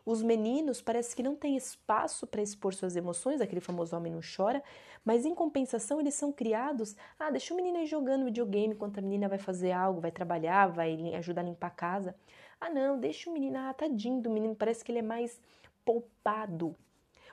Os 0.06 0.24
meninos 0.24 0.82
parece 0.82 1.14
que 1.14 1.22
não 1.22 1.36
têm 1.36 1.58
espaço 1.58 2.26
para 2.26 2.42
expor 2.42 2.74
suas 2.74 2.96
emoções, 2.96 3.42
aquele 3.42 3.60
famoso 3.60 3.94
homem 3.94 4.14
não 4.14 4.22
chora, 4.22 4.64
mas 5.04 5.26
em 5.26 5.36
compensação 5.36 6.00
eles 6.00 6.14
são 6.14 6.32
criados, 6.32 6.96
ah, 7.20 7.30
deixa 7.30 7.54
o 7.54 7.58
menino 7.58 7.78
aí 7.78 7.86
jogando 7.86 8.24
videogame 8.24 8.74
enquanto 8.74 9.00
a 9.00 9.02
menina 9.02 9.28
vai 9.28 9.38
fazer 9.38 9.74
algo, 9.74 10.00
vai 10.00 10.10
trabalhar, 10.10 10.68
vai 10.68 11.14
ajudar 11.16 11.42
a 11.42 11.44
limpar 11.44 11.68
a 11.68 11.72
casa. 11.72 12.16
Ah, 12.60 12.70
não, 12.70 12.98
deixa 12.98 13.30
o 13.30 13.34
menino, 13.34 13.58
ah, 13.58 13.74
tadinho 13.74 14.22
do 14.22 14.30
menino, 14.30 14.56
parece 14.56 14.82
que 14.82 14.94
ele 14.94 15.00
é 15.00 15.04
mais 15.04 15.42
poupado. 15.84 16.74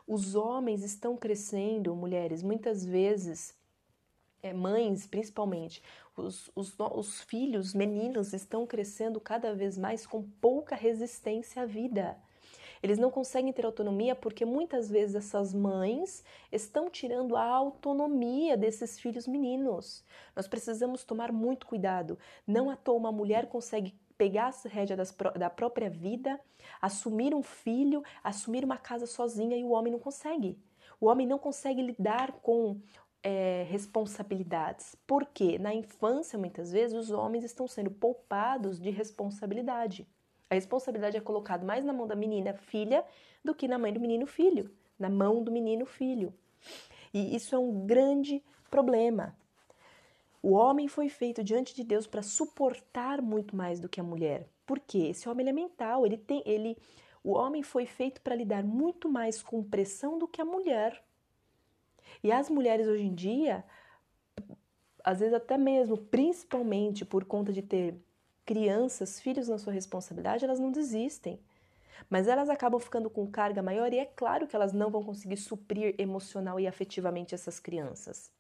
Os 0.04 0.34
homens 0.34 0.82
estão 0.82 1.16
crescendo, 1.16 1.94
mulheres, 1.94 2.42
muitas 2.42 2.84
vezes, 2.84 3.56
é, 4.42 4.52
mães 4.52 5.06
principalmente, 5.06 5.80
os, 6.16 6.50
os, 6.54 6.74
os 6.78 7.22
filhos, 7.22 7.74
meninos, 7.74 8.32
estão 8.32 8.66
crescendo 8.66 9.20
cada 9.20 9.54
vez 9.54 9.76
mais 9.76 10.06
com 10.06 10.22
pouca 10.40 10.74
resistência 10.74 11.62
à 11.62 11.66
vida. 11.66 12.16
Eles 12.82 12.98
não 12.98 13.10
conseguem 13.10 13.50
ter 13.50 13.64
autonomia 13.64 14.14
porque 14.14 14.44
muitas 14.44 14.90
vezes 14.90 15.16
essas 15.16 15.54
mães 15.54 16.22
estão 16.52 16.90
tirando 16.90 17.34
a 17.34 17.42
autonomia 17.42 18.58
desses 18.58 19.00
filhos 19.00 19.26
meninos. 19.26 20.04
Nós 20.36 20.46
precisamos 20.46 21.02
tomar 21.02 21.32
muito 21.32 21.66
cuidado. 21.66 22.18
Não 22.46 22.68
à 22.68 22.76
toa 22.76 22.98
uma 22.98 23.10
mulher 23.10 23.46
consegue 23.46 23.94
pegar 24.18 24.48
a 24.48 24.68
rédea 24.68 24.96
das, 24.96 25.16
da 25.34 25.48
própria 25.48 25.88
vida, 25.88 26.38
assumir 26.80 27.34
um 27.34 27.42
filho, 27.42 28.04
assumir 28.22 28.64
uma 28.64 28.76
casa 28.76 29.06
sozinha 29.06 29.56
e 29.56 29.64
o 29.64 29.70
homem 29.70 29.92
não 29.92 29.98
consegue. 29.98 30.58
O 31.00 31.06
homem 31.06 31.26
não 31.26 31.38
consegue 31.38 31.82
lidar 31.82 32.32
com 32.42 32.80
é, 33.24 33.66
responsabilidades. 33.70 34.94
Porque 35.06 35.58
na 35.58 35.74
infância, 35.74 36.38
muitas 36.38 36.70
vezes, 36.70 36.94
os 36.94 37.10
homens 37.10 37.42
estão 37.42 37.66
sendo 37.66 37.90
poupados 37.90 38.78
de 38.78 38.90
responsabilidade. 38.90 40.06
A 40.50 40.54
responsabilidade 40.54 41.16
é 41.16 41.20
colocada 41.20 41.64
mais 41.64 41.84
na 41.84 41.92
mão 41.92 42.06
da 42.06 42.14
menina 42.14 42.52
filha 42.52 43.02
do 43.42 43.54
que 43.54 43.66
na 43.66 43.78
mãe 43.78 43.92
do 43.92 43.98
menino 43.98 44.26
filho, 44.26 44.70
na 44.98 45.08
mão 45.08 45.42
do 45.42 45.50
menino 45.50 45.86
filho. 45.86 46.32
E 47.12 47.34
isso 47.34 47.54
é 47.54 47.58
um 47.58 47.86
grande 47.86 48.42
problema. 48.70 49.34
O 50.42 50.52
homem 50.52 50.88
foi 50.88 51.08
feito 51.08 51.42
diante 51.42 51.74
de 51.74 51.82
Deus 51.82 52.06
para 52.06 52.20
suportar 52.20 53.22
muito 53.22 53.56
mais 53.56 53.80
do 53.80 53.88
que 53.88 53.98
a 53.98 54.04
mulher. 54.04 54.46
Por 54.66 54.78
quê? 54.78 55.08
Esse 55.10 55.26
homem 55.26 55.48
é 55.48 55.52
mental, 55.52 56.04
ele 56.04 56.18
tem, 56.18 56.42
ele, 56.44 56.76
o 57.22 57.32
homem 57.32 57.62
foi 57.62 57.86
feito 57.86 58.20
para 58.20 58.34
lidar 58.34 58.62
muito 58.62 59.08
mais 59.08 59.42
com 59.42 59.62
pressão 59.62 60.18
do 60.18 60.28
que 60.28 60.42
a 60.42 60.44
mulher. 60.44 61.02
E 62.22 62.32
as 62.32 62.48
mulheres 62.48 62.86
hoje 62.86 63.04
em 63.04 63.14
dia, 63.14 63.64
às 65.02 65.20
vezes 65.20 65.34
até 65.34 65.58
mesmo, 65.58 65.96
principalmente 65.96 67.04
por 67.04 67.24
conta 67.24 67.52
de 67.52 67.62
ter 67.62 67.96
crianças, 68.44 69.20
filhos 69.20 69.48
na 69.48 69.58
sua 69.58 69.72
responsabilidade, 69.72 70.44
elas 70.44 70.60
não 70.60 70.70
desistem. 70.70 71.40
Mas 72.10 72.26
elas 72.26 72.50
acabam 72.50 72.80
ficando 72.80 73.08
com 73.08 73.26
carga 73.26 73.62
maior 73.62 73.92
e 73.92 73.98
é 73.98 74.04
claro 74.04 74.46
que 74.46 74.56
elas 74.56 74.72
não 74.72 74.90
vão 74.90 75.02
conseguir 75.02 75.36
suprir 75.36 75.94
emocional 75.98 76.58
e 76.58 76.66
afetivamente 76.66 77.34
essas 77.34 77.58
crianças. 77.58 78.32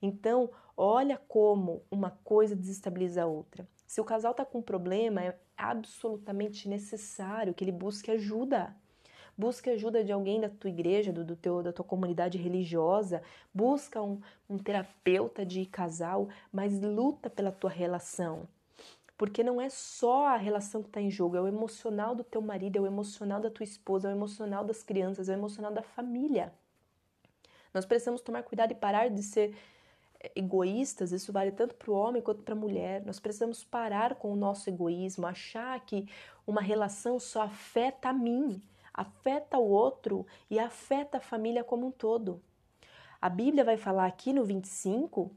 Então, 0.00 0.50
olha 0.76 1.16
como 1.28 1.82
uma 1.90 2.10
coisa 2.24 2.56
desestabiliza 2.56 3.22
a 3.22 3.26
outra. 3.26 3.68
Se 3.86 4.00
o 4.00 4.04
casal 4.04 4.32
está 4.32 4.44
com 4.44 4.58
um 4.58 4.62
problema, 4.62 5.22
é 5.22 5.38
absolutamente 5.56 6.68
necessário 6.68 7.54
que 7.54 7.64
ele 7.64 7.72
busque 7.72 8.10
ajuda. 8.10 8.76
Busque 9.36 9.68
ajuda 9.68 10.02
de 10.02 10.12
alguém 10.12 10.40
da 10.40 10.48
tua 10.48 10.70
igreja, 10.70 11.12
do, 11.12 11.24
do 11.24 11.36
teu, 11.36 11.62
da 11.62 11.72
tua 11.72 11.84
comunidade 11.84 12.38
religiosa. 12.38 13.22
Busca 13.52 14.00
um, 14.00 14.20
um 14.48 14.56
terapeuta 14.56 15.44
de 15.44 15.66
casal, 15.66 16.28
mas 16.50 16.80
luta 16.80 17.28
pela 17.28 17.52
tua 17.52 17.70
relação. 17.70 18.48
Porque 19.18 19.42
não 19.42 19.60
é 19.60 19.68
só 19.68 20.26
a 20.26 20.36
relação 20.36 20.82
que 20.82 20.88
está 20.88 21.00
em 21.00 21.10
jogo, 21.10 21.36
é 21.36 21.40
o 21.40 21.48
emocional 21.48 22.14
do 22.14 22.24
teu 22.24 22.40
marido, 22.40 22.76
é 22.76 22.80
o 22.80 22.86
emocional 22.86 23.40
da 23.40 23.50
tua 23.50 23.64
esposa, 23.64 24.08
é 24.08 24.12
o 24.12 24.16
emocional 24.16 24.64
das 24.64 24.82
crianças, 24.82 25.28
é 25.28 25.32
o 25.32 25.38
emocional 25.38 25.72
da 25.72 25.82
família. 25.82 26.52
Nós 27.72 27.84
precisamos 27.84 28.20
tomar 28.20 28.42
cuidado 28.42 28.72
e 28.72 28.74
parar 28.74 29.08
de 29.08 29.22
ser 29.22 29.54
egoístas, 30.34 31.12
isso 31.12 31.32
vale 31.32 31.52
tanto 31.52 31.74
para 31.74 31.90
o 31.90 31.94
homem 31.94 32.22
quanto 32.22 32.42
para 32.42 32.54
a 32.54 32.58
mulher. 32.58 33.04
Nós 33.04 33.20
precisamos 33.20 33.62
parar 33.62 34.14
com 34.16 34.32
o 34.32 34.36
nosso 34.36 34.68
egoísmo, 34.68 35.26
achar 35.26 35.78
que 35.80 36.08
uma 36.46 36.60
relação 36.60 37.18
só 37.18 37.42
afeta 37.42 38.08
a 38.08 38.12
mim, 38.12 38.60
afeta 38.96 39.58
o 39.58 39.68
outro 39.68 40.26
e 40.48 40.58
afeta 40.58 41.18
a 41.18 41.20
família 41.20 41.62
como 41.62 41.86
um 41.86 41.90
todo. 41.90 42.42
A 43.20 43.28
Bíblia 43.28 43.64
vai 43.64 43.76
falar 43.76 44.06
aqui 44.06 44.32
no 44.32 44.44
25, 44.44 45.30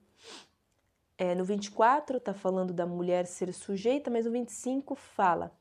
é, 1.17 1.35
no 1.35 1.43
24 1.43 2.17
está 2.17 2.33
falando 2.33 2.73
da 2.73 2.85
mulher 2.85 3.27
ser 3.27 3.53
sujeita, 3.53 4.09
mas 4.09 4.25
no 4.25 4.31
25 4.31 4.95
fala: 4.95 5.51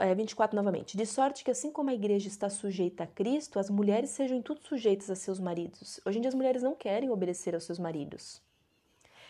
é, 0.00 0.14
24 0.14 0.56
novamente. 0.56 0.96
De 0.96 1.06
sorte 1.06 1.44
que, 1.44 1.50
assim 1.50 1.70
como 1.70 1.90
a 1.90 1.94
igreja 1.94 2.28
está 2.28 2.48
sujeita 2.48 3.04
a 3.04 3.06
Cristo, 3.06 3.58
as 3.58 3.70
mulheres 3.70 4.10
sejam 4.10 4.36
em 4.36 4.42
tudo 4.42 4.60
sujeitas 4.62 5.10
a 5.10 5.14
seus 5.14 5.38
maridos. 5.38 6.00
Hoje 6.04 6.18
em 6.18 6.20
dia, 6.20 6.28
as 6.28 6.34
mulheres 6.34 6.62
não 6.62 6.74
querem 6.74 7.10
obedecer 7.10 7.54
aos 7.54 7.64
seus 7.64 7.78
maridos. 7.78 8.42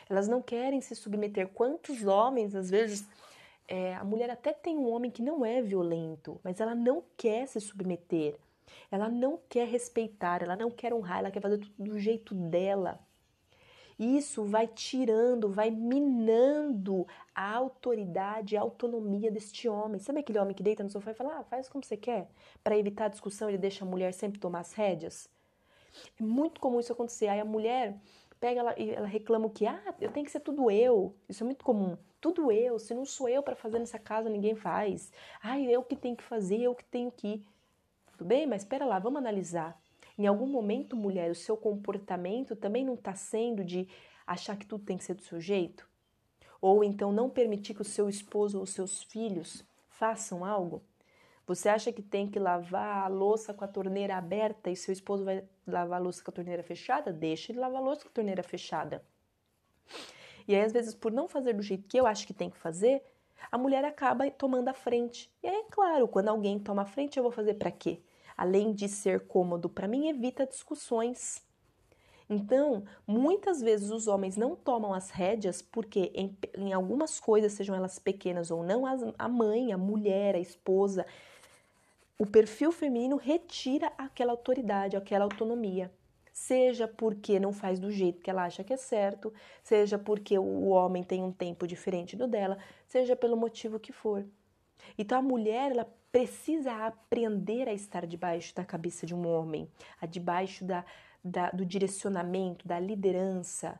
Elas 0.09 0.29
não 0.29 0.43
querem 0.43 0.81
se 0.81 0.95
submeter. 0.95 1.49
Quantos 1.49 2.05
homens, 2.05 2.55
às 2.55 2.71
vezes, 2.71 3.07
é, 3.67 3.95
a 3.95 4.05
mulher 4.05 4.31
até 4.31 4.53
tem 4.53 4.77
um 4.77 4.91
homem 4.91 5.11
que 5.11 5.23
não 5.23 5.45
é 5.45 5.63
violento, 5.63 6.41
mas 6.43 6.61
ela 6.61 6.75
não 6.75 7.03
quer 7.17 7.47
se 7.47 7.61
submeter. 7.61 8.37
Ela 8.91 9.09
não 9.09 9.39
quer 9.49 9.67
respeitar, 9.67 10.43
ela 10.43 10.57
não 10.57 10.71
quer 10.71 10.93
honrar, 10.93 11.21
ela 11.21 11.31
quer 11.31 11.41
fazer 11.41 11.59
tudo 11.59 11.75
do 11.79 11.99
jeito 11.99 12.35
dela. 12.35 12.99
Isso 13.99 14.45
vai 14.45 14.67
tirando, 14.67 15.49
vai 15.49 15.71
minando 15.71 17.07
a 17.35 17.55
autoridade, 17.55 18.57
a 18.57 18.61
autonomia 18.61 19.31
deste 19.31 19.69
homem. 19.69 20.01
Sabe 20.01 20.21
aquele 20.21 20.39
homem 20.39 20.55
que 20.55 20.63
deita 20.63 20.83
no 20.83 20.91
sofá 20.91 21.13
e 21.13 21.15
fala, 21.15 21.39
ah, 21.39 21.45
faz 21.45 21.69
como 21.69 21.85
você 21.85 21.97
quer? 21.97 22.29
Para 22.63 22.77
evitar 22.77 23.07
a 23.07 23.09
discussão, 23.09 23.49
ele 23.49 23.59
deixa 23.59 23.85
a 23.85 23.89
mulher 23.89 24.13
sempre 24.13 24.41
tomar 24.41 24.61
as 24.61 24.73
rédeas? 24.73 25.29
É 26.21 26.23
muito 26.23 26.61
comum 26.61 26.81
isso 26.81 26.93
acontecer. 26.93 27.29
Aí 27.29 27.39
a 27.39 27.45
mulher 27.45 27.97
pega 28.45 28.61
ela, 28.61 28.75
e 28.79 28.91
ela 28.91 29.07
reclama 29.07 29.49
que? 29.49 29.67
Ah, 29.67 29.95
eu 29.99 30.13
tenho 30.13 30.27
que 30.27 30.31
ser 30.31 30.41
tudo 30.41 30.71
eu. 30.71 31.17
Isso 31.27 31.43
é 31.43 31.47
muito 31.47 31.65
comum. 31.65 31.97
Tudo 32.21 32.53
eu. 32.53 32.79
Se 32.79 32.93
não 32.93 33.07
sou 33.07 33.27
eu 33.27 33.43
para 33.43 33.57
fazer 33.57 33.79
nessa 33.79 33.99
casa, 33.99 34.29
ninguém 34.29 34.55
faz. 34.55 35.11
Ah, 35.43 35.59
eu 35.59 35.83
que 35.83 35.97
tenho 35.97 36.15
que 36.15 36.23
fazer, 36.23 36.61
eu 36.61 36.75
que 36.75 36.85
tenho 36.85 37.11
que. 37.11 37.43
Tudo 38.13 38.27
bem, 38.27 38.47
mas 38.47 38.61
espera 38.61 38.85
lá, 38.85 38.99
vamos 38.99 39.17
analisar. 39.17 39.81
Em 40.19 40.27
algum 40.27 40.47
momento, 40.47 40.95
mulher, 40.95 41.31
o 41.31 41.35
seu 41.35 41.57
comportamento 41.57 42.55
também 42.55 42.85
não 42.85 42.95
está 42.95 43.15
sendo 43.15 43.65
de 43.65 43.89
achar 44.27 44.59
que 44.59 44.67
tudo 44.67 44.85
tem 44.85 44.99
que 44.99 45.05
ser 45.05 45.15
do 45.15 45.23
seu 45.23 45.41
jeito? 45.41 45.89
Ou 46.61 46.85
então 46.85 47.11
não 47.11 47.31
permitir 47.31 47.73
que 47.73 47.81
o 47.81 47.85
seu 47.85 48.11
esposo 48.11 48.59
ou 48.59 48.65
os 48.65 48.75
seus 48.75 49.03
filhos 49.05 49.65
façam 49.89 50.45
algo? 50.45 50.83
Você 51.47 51.69
acha 51.69 51.93
que 51.93 52.03
tem 52.03 52.27
que 52.27 52.39
lavar 52.39 53.05
a 53.05 53.09
louça 53.09 53.53
com 53.53 53.65
a 53.65 53.69
torneira 53.69 54.17
aberta 54.17 54.71
e 54.71 54.77
seu 54.77 54.93
esposo 54.93 55.25
vai 55.25 55.45
lavar 55.67 56.01
a 56.01 56.03
louça 56.03 56.23
com 56.23 56.31
a 56.31 56.35
torneira 56.35 56.63
fechada? 56.63 57.13
Deixa 57.13 57.53
ele 57.53 57.61
lavar 57.61 57.81
a 57.81 57.85
louça 57.85 58.03
com 58.03 58.09
a 58.09 58.13
torneira 58.13 58.43
fechada. 58.43 59.05
E 60.49 60.55
aí, 60.55 60.63
às 60.63 60.73
vezes, 60.73 60.95
por 60.95 61.13
não 61.13 61.29
fazer 61.29 61.53
do 61.53 61.63
jeito 61.63 61.87
que 61.87 61.99
eu 61.99 62.07
acho 62.07 62.27
que 62.27 62.35
tem 62.35 62.51
que 62.51 62.57
fazer, 62.57 63.03
a 63.53 63.59
mulher 63.59 63.85
acaba 63.85 64.31
tomando 64.31 64.69
a 64.69 64.75
frente. 64.75 65.31
E 65.43 65.49
aí, 65.49 65.57
é 65.57 65.65
claro, 65.71 66.09
quando 66.09 66.29
alguém 66.29 66.59
toma 66.59 66.83
a 66.83 66.87
frente, 66.87 67.17
eu 67.17 67.23
vou 67.23 67.33
fazer 67.33 67.55
para 67.55 67.71
quê? 67.71 68.01
além 68.37 68.73
de 68.73 68.89
ser 68.89 69.27
cômodo 69.27 69.69
para 69.69 69.89
mim, 69.89 70.09
evita 70.09 70.47
discussões. 70.47 71.43
Então, 72.29 72.85
muitas 73.07 73.61
vezes 73.61 73.91
os 73.91 74.07
homens 74.07 74.37
não 74.37 74.57
tomam 74.57 74.95
as 74.95 75.11
rédeas 75.11 75.61
porque, 75.61 76.11
em, 76.15 76.37
em 76.57 76.73
algumas 76.73 77.21
coisas, 77.21 77.53
sejam 77.53 77.77
elas 77.77 77.99
pequenas 77.99 78.51
ou 78.51 78.63
não, 78.63 78.85
a 79.19 79.29
mãe, 79.29 79.73
a 79.73 79.79
mulher, 79.79 80.35
a 80.35 80.41
esposa, 80.41 81.07
o 82.19 82.27
perfil 82.27 82.71
feminino 82.71 83.17
retira 83.17 83.93
aquela 83.99 84.33
autoridade, 84.33 84.97
aquela 84.97 85.25
autonomia. 85.25 85.93
Seja 86.33 86.89
porque 86.89 87.39
não 87.39 87.53
faz 87.53 87.79
do 87.79 87.91
jeito 87.91 88.21
que 88.21 88.29
ela 88.29 88.45
acha 88.45 88.65
que 88.65 88.73
é 88.73 88.77
certo, 88.77 89.33
seja 89.63 89.99
porque 89.99 90.37
o 90.39 90.69
homem 90.69 91.03
tem 91.03 91.23
um 91.23 91.33
tempo 91.33 91.67
diferente 91.67 92.17
do 92.17 92.27
dela, 92.27 92.59
seja 92.89 93.15
pelo 93.15 93.37
motivo 93.37 93.79
que 93.79 93.93
for. 93.93 94.27
Então 94.99 95.19
a 95.19 95.23
mulher 95.23 95.71
ela 95.71 95.89
precisa 96.11 96.87
aprender 96.87 97.69
a 97.69 97.73
estar 97.73 98.07
debaixo 98.07 98.55
da 98.55 98.65
cabeça 98.65 99.07
de 99.07 99.15
um 99.15 99.27
homem, 99.27 99.69
a 100.01 100.07
debaixo 100.07 100.65
da, 100.65 100.85
da, 101.25 101.51
do 101.51 101.65
direcionamento, 101.65 102.67
da 102.67 102.79
liderança 102.79 103.79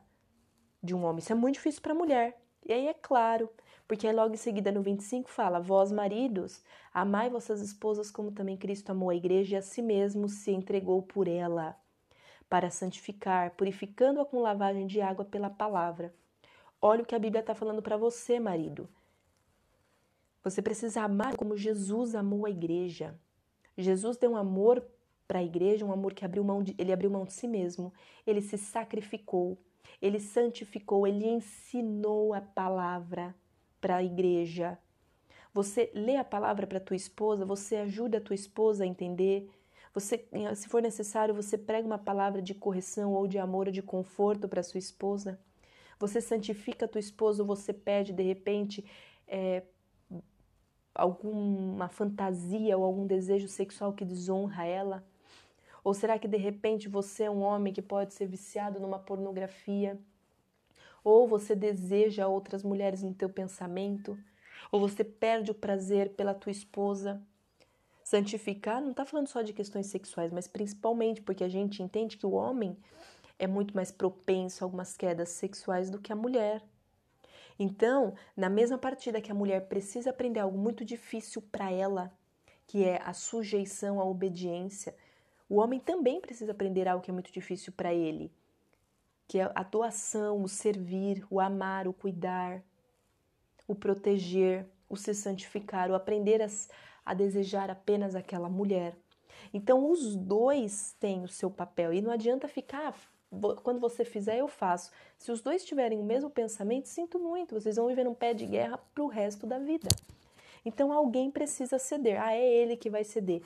de 0.81 0.93
um 0.93 1.03
homem. 1.03 1.19
Isso 1.19 1.31
é 1.31 1.35
muito 1.35 1.55
difícil 1.55 1.81
para 1.81 1.93
a 1.93 1.95
mulher. 1.95 2.37
E 2.65 2.73
aí 2.73 2.87
é 2.87 2.93
claro, 2.93 3.49
porque 3.87 4.11
logo 4.11 4.33
em 4.33 4.37
seguida 4.37 4.71
no 4.71 4.81
25 4.81 5.29
fala: 5.29 5.59
Vós, 5.59 5.91
maridos, 5.91 6.63
amai 6.93 7.29
vossas 7.29 7.61
esposas 7.61 8.09
como 8.09 8.31
também 8.31 8.57
Cristo 8.57 8.89
amou 8.89 9.09
a 9.09 9.15
igreja 9.15 9.55
e 9.55 9.57
a 9.57 9.61
si 9.61 9.81
mesmo 9.81 10.27
se 10.27 10.51
entregou 10.51 11.01
por 11.03 11.27
ela, 11.27 11.77
para 12.49 12.71
santificar, 12.71 13.51
purificando-a 13.51 14.25
com 14.25 14.41
lavagem 14.41 14.87
de 14.87 15.01
água 15.01 15.23
pela 15.23 15.49
palavra. 15.49 16.13
Olha 16.81 17.03
o 17.03 17.05
que 17.05 17.15
a 17.15 17.19
Bíblia 17.19 17.41
está 17.41 17.53
falando 17.53 17.81
para 17.81 17.97
você, 17.97 18.39
marido. 18.39 18.89
Você 20.43 20.61
precisa 20.61 21.01
amar 21.01 21.35
como 21.35 21.57
Jesus 21.57 22.13
amou 22.15 22.45
a 22.45 22.49
igreja. 22.49 23.19
Jesus 23.77 24.17
deu 24.17 24.31
um 24.31 24.37
amor 24.37 24.85
para 25.27 25.39
a 25.39 25.43
igreja, 25.43 25.85
um 25.85 25.91
amor 25.91 26.13
que 26.13 26.23
abriu 26.23 26.43
mão 26.43 26.61
de, 26.61 26.75
ele 26.77 26.93
abriu 26.93 27.09
mão 27.09 27.25
de 27.25 27.33
si 27.33 27.47
mesmo. 27.47 27.91
Ele 28.25 28.41
se 28.41 28.57
sacrificou, 28.57 29.57
ele 30.01 30.19
santificou, 30.19 31.07
ele 31.07 31.27
ensinou 31.27 32.33
a 32.33 32.41
palavra 32.41 33.35
para 33.85 33.97
a 33.97 34.03
igreja. 34.03 34.79
Você 35.53 35.91
lê 35.93 36.15
a 36.15 36.23
palavra 36.23 36.65
para 36.65 36.79
tua 36.79 36.95
esposa, 36.95 37.45
você 37.45 37.75
ajuda 37.75 38.17
a 38.17 38.21
tua 38.21 38.33
esposa 38.33 38.83
a 38.83 38.87
entender. 38.87 39.47
Você, 39.93 40.27
se 40.55 40.67
for 40.67 40.81
necessário, 40.81 41.35
você 41.35 41.55
prega 41.55 41.85
uma 41.85 41.99
palavra 41.99 42.41
de 42.41 42.55
correção 42.55 43.13
ou 43.13 43.27
de 43.27 43.37
amor 43.37 43.67
ou 43.67 43.71
de 43.71 43.83
conforto 43.83 44.49
para 44.49 44.63
sua 44.63 44.79
esposa. 44.79 45.39
Você 45.99 46.19
santifica 46.19 46.85
a 46.85 46.87
tua 46.87 46.99
esposa 46.99 47.43
você 47.43 47.71
pede 47.71 48.11
de 48.11 48.23
repente 48.23 48.83
é, 49.27 49.61
alguma 50.95 51.87
fantasia 51.87 52.75
ou 52.75 52.83
algum 52.83 53.05
desejo 53.05 53.47
sexual 53.47 53.93
que 53.93 54.03
desonra 54.03 54.65
ela? 54.65 55.05
Ou 55.83 55.93
será 55.93 56.17
que 56.17 56.27
de 56.27 56.37
repente 56.37 56.89
você 56.89 57.25
é 57.25 57.29
um 57.29 57.43
homem 57.43 57.71
que 57.71 57.83
pode 57.83 58.15
ser 58.15 58.25
viciado 58.25 58.79
numa 58.79 58.97
pornografia? 58.97 59.99
Ou 61.05 61.27
você 61.27 61.55
deseja 61.55 62.27
outras 62.27 62.63
mulheres 62.63 63.03
no 63.03 63.13
teu 63.13 63.29
pensamento? 63.29 64.17
Ou 64.71 64.79
você 64.79 65.03
perde 65.03 65.51
o 65.51 65.53
prazer 65.55 66.09
pela 66.15 66.33
tua 66.33 66.51
esposa? 66.51 67.21
Santificar 68.03 68.81
não 68.81 68.89
está 68.89 69.05
falando 69.05 69.27
só 69.27 69.43
de 69.43 69.53
questões 69.53 69.85
sexuais, 69.85 70.31
mas 70.31 70.47
principalmente 70.47 71.21
porque 71.21 71.43
a 71.43 71.47
gente 71.47 71.83
entende 71.83 72.17
que 72.17 72.25
o 72.25 72.31
homem 72.31 72.75
é 73.37 73.45
muito 73.45 73.75
mais 73.75 73.91
propenso 73.91 74.63
a 74.63 74.65
algumas 74.65 74.97
quedas 74.97 75.29
sexuais 75.29 75.91
do 75.91 75.99
que 75.99 76.11
a 76.11 76.15
mulher. 76.15 76.63
Então, 77.59 78.15
na 78.35 78.49
mesma 78.49 78.77
partida 78.77 79.21
que 79.21 79.31
a 79.31 79.35
mulher 79.35 79.67
precisa 79.67 80.09
aprender 80.09 80.39
algo 80.39 80.57
muito 80.57 80.83
difícil 80.83 81.39
para 81.39 81.71
ela, 81.71 82.11
que 82.65 82.83
é 82.83 82.99
a 83.05 83.13
sujeição, 83.13 84.01
a 84.01 84.05
obediência, 84.05 84.95
o 85.47 85.57
homem 85.57 85.79
também 85.79 86.19
precisa 86.19 86.51
aprender 86.51 86.87
algo 86.87 87.03
que 87.03 87.11
é 87.11 87.13
muito 87.13 87.31
difícil 87.31 87.71
para 87.71 87.93
ele, 87.93 88.31
que 89.27 89.39
é 89.39 89.51
a 89.53 89.63
doação, 89.63 90.41
o 90.43 90.47
servir, 90.47 91.25
o 91.29 91.39
amar, 91.39 91.87
o 91.87 91.93
cuidar, 91.93 92.61
o 93.67 93.73
proteger, 93.73 94.65
o 94.87 94.95
se 94.95 95.13
santificar, 95.13 95.89
o 95.89 95.95
aprender 95.95 96.41
a, 96.41 96.47
a 97.05 97.13
desejar 97.13 97.69
apenas 97.69 98.15
aquela 98.15 98.49
mulher. 98.49 98.95
Então, 99.53 99.89
os 99.89 100.15
dois 100.15 100.95
têm 100.99 101.23
o 101.23 101.27
seu 101.27 101.49
papel 101.49 101.93
e 101.93 102.01
não 102.01 102.11
adianta 102.11 102.47
ficar 102.47 102.95
quando 103.63 103.79
você 103.79 104.05
fizer, 104.05 104.37
eu 104.37 104.47
faço. 104.47 104.91
Se 105.17 105.31
os 105.31 105.41
dois 105.41 105.65
tiverem 105.65 105.99
o 105.99 106.03
mesmo 106.03 106.29
pensamento, 106.29 106.87
sinto 106.87 107.19
muito, 107.19 107.59
vocês 107.59 107.75
vão 107.75 107.87
viver 107.87 108.07
um 108.07 108.13
pé 108.13 108.33
de 108.33 108.45
guerra 108.45 108.77
para 108.93 109.03
o 109.03 109.07
resto 109.07 109.45
da 109.45 109.59
vida. 109.59 109.89
Então 110.63 110.91
alguém 110.91 111.29
precisa 111.29 111.77
ceder. 111.77 112.21
Ah, 112.21 112.33
é 112.33 112.43
ele 112.43 112.77
que 112.77 112.89
vai 112.89 113.03
ceder. 113.03 113.41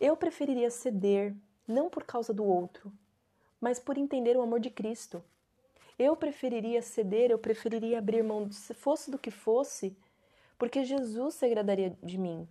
Eu 0.00 0.16
preferiria 0.16 0.70
ceder, 0.70 1.34
não 1.66 1.88
por 1.88 2.04
causa 2.04 2.32
do 2.32 2.44
outro, 2.44 2.92
mas 3.64 3.80
por 3.80 3.96
entender 3.96 4.36
o 4.36 4.42
amor 4.42 4.60
de 4.60 4.68
Cristo. 4.68 5.24
Eu 5.98 6.14
preferiria 6.14 6.82
ceder, 6.82 7.30
eu 7.30 7.38
preferiria 7.38 7.98
abrir 7.98 8.22
mão, 8.22 8.52
se 8.52 8.74
fosse 8.74 9.10
do 9.10 9.18
que 9.18 9.30
fosse, 9.30 9.96
porque 10.58 10.84
Jesus 10.84 11.36
se 11.36 11.46
agradaria 11.46 11.96
de 12.02 12.18
mim. 12.18 12.46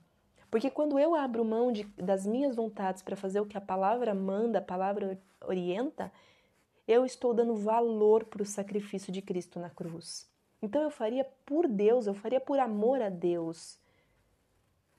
Porque 0.50 0.72
quando 0.72 0.98
eu 0.98 1.14
abro 1.14 1.46
mão 1.46 1.72
de, 1.72 1.84
das 1.96 2.26
minhas 2.26 2.56
vontades 2.56 3.04
para 3.04 3.16
fazer 3.16 3.40
o 3.40 3.46
que 3.46 3.56
a 3.56 3.62
palavra 3.62 4.16
manda, 4.16 4.58
a 4.58 4.62
palavra 4.62 5.22
orienta, 5.46 6.12
eu 6.88 7.06
estou 7.06 7.32
dando 7.32 7.56
valor 7.56 8.26
para 8.26 8.42
o 8.42 8.46
sacrifício 8.46 9.14
de 9.14 9.22
Cristo 9.22 9.60
na 9.60 9.70
cruz. 9.70 10.28
Então 10.64 10.82
eu 10.82 10.90
faria 10.90 11.26
por 11.46 11.68
Deus, 11.68 12.08
eu 12.08 12.16
faria 12.16 12.42
por 12.42 12.58
amor 12.58 13.00
a 13.04 13.10
Deus. 13.10 13.78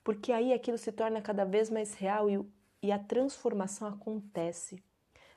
Porque 0.05 0.31
aí 0.31 0.53
aquilo 0.53 0.79
se 0.79 0.93
torna 0.93 1.21
cada 1.21 1.45
vez 1.45 1.71
mais 1.71 1.93
real 1.95 2.31
e, 2.31 2.41
e 2.81 2.93
a 2.93 3.01
transformação 3.01 3.89
acontece. 3.89 4.81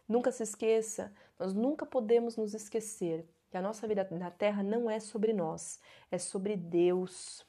Nunca 0.07 0.31
se 0.31 0.43
esqueça, 0.43 1.13
nós 1.37 1.53
nunca 1.53 1.85
podemos 1.85 2.37
nos 2.37 2.53
esquecer 2.53 3.27
que 3.49 3.57
a 3.57 3.61
nossa 3.61 3.87
vida 3.87 4.07
na 4.11 4.31
terra 4.31 4.63
não 4.63 4.89
é 4.89 4.99
sobre 4.99 5.33
nós, 5.33 5.79
é 6.11 6.17
sobre 6.17 6.55
Deus, 6.55 7.45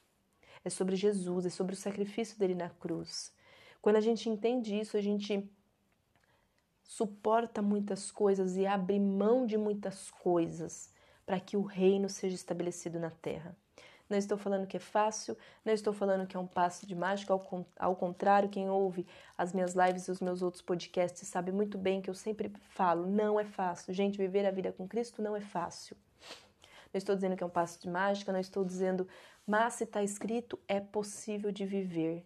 é 0.63 0.69
sobre 0.69 0.95
Jesus, 0.95 1.45
é 1.45 1.49
sobre 1.49 1.73
o 1.73 1.77
sacrifício 1.77 2.37
dele 2.37 2.55
na 2.55 2.69
cruz. 2.69 3.33
Quando 3.81 3.95
a 3.95 4.01
gente 4.01 4.29
entende 4.29 4.77
isso, 4.77 4.97
a 4.97 5.01
gente 5.01 5.49
suporta 6.83 7.61
muitas 7.61 8.11
coisas 8.11 8.57
e 8.57 8.65
abre 8.65 8.99
mão 8.99 9.45
de 9.45 9.57
muitas 9.57 10.09
coisas 10.11 10.91
para 11.25 11.39
que 11.39 11.55
o 11.55 11.61
reino 11.61 12.09
seja 12.09 12.35
estabelecido 12.35 12.99
na 12.99 13.11
terra. 13.11 13.55
Não 14.09 14.17
estou 14.17 14.37
falando 14.37 14.65
que 14.65 14.75
é 14.75 14.79
fácil, 14.79 15.37
não 15.63 15.71
estou 15.71 15.93
falando 15.93 16.25
que 16.25 16.35
é 16.35 16.39
um 16.39 16.47
passo 16.47 16.87
de 16.87 16.95
mágica, 16.95 17.31
ao, 17.31 17.67
ao 17.77 17.95
contrário, 17.95 18.49
quem 18.49 18.67
ouve 18.67 19.05
as 19.37 19.53
minhas 19.53 19.75
lives 19.75 20.07
e 20.07 20.11
os 20.11 20.19
meus 20.19 20.41
outros 20.41 20.63
podcasts 20.63 21.27
sabe 21.27 21.51
muito 21.51 21.77
bem 21.77 22.01
que 22.01 22.09
eu 22.09 22.15
sempre 22.15 22.51
falo: 22.69 23.05
não 23.05 23.39
é 23.39 23.45
fácil. 23.45 23.93
Gente, 23.93 24.17
viver 24.17 24.47
a 24.47 24.51
vida 24.51 24.71
com 24.71 24.87
Cristo 24.87 25.21
não 25.21 25.35
é 25.35 25.41
fácil. 25.41 25.95
Não 26.91 26.97
estou 26.97 27.15
dizendo 27.15 27.37
que 27.37 27.43
é 27.43 27.45
um 27.45 27.51
passo 27.51 27.79
de 27.79 27.87
mágica, 27.87 28.33
não 28.33 28.39
estou 28.39 28.65
dizendo 28.65 29.07
Mas 29.45 29.75
se 29.75 29.83
está 29.83 30.01
escrito, 30.01 30.59
é 30.67 30.79
possível 30.79 31.51
de 31.51 31.63
viver. 31.65 32.25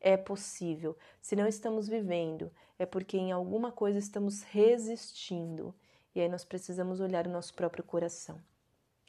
É 0.00 0.16
possível. 0.16 0.96
Se 1.20 1.36
não 1.36 1.46
estamos 1.46 1.88
vivendo, 1.88 2.50
é 2.78 2.86
porque 2.86 3.18
em 3.18 3.32
alguma 3.32 3.70
coisa 3.70 3.98
estamos 3.98 4.42
resistindo. 4.42 5.74
E 6.14 6.20
aí 6.20 6.28
nós 6.28 6.44
precisamos 6.44 7.00
olhar 7.00 7.26
o 7.26 7.30
nosso 7.30 7.52
próprio 7.52 7.84
coração. 7.84 8.40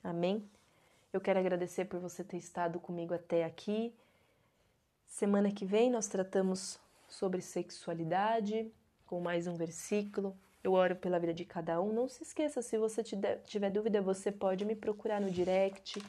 Amém? 0.03 0.49
Eu 1.11 1.19
quero 1.19 1.39
agradecer 1.39 1.85
por 1.85 1.99
você 1.99 2.23
ter 2.23 2.37
estado 2.37 2.79
comigo 2.79 3.15
até 3.15 3.43
aqui. 3.43 3.91
Semana 5.07 5.51
que 5.51 5.65
vem 5.65 5.89
nós 5.89 6.07
tratamos 6.07 6.79
sobre 7.07 7.41
sexualidade, 7.41 8.71
com 9.07 9.19
mais 9.19 9.47
um 9.47 9.55
versículo. 9.55 10.37
Eu 10.63 10.73
oro 10.73 10.95
pela 10.95 11.17
vida 11.17 11.33
de 11.33 11.45
cada 11.45 11.81
um. 11.81 11.91
Não 11.91 12.07
se 12.07 12.21
esqueça, 12.21 12.61
se 12.61 12.77
você 12.77 13.01
tiver 13.01 13.71
dúvida, 13.71 14.03
você 14.03 14.31
pode 14.31 14.63
me 14.65 14.75
procurar 14.75 15.19
no 15.19 15.31
direct 15.31 15.99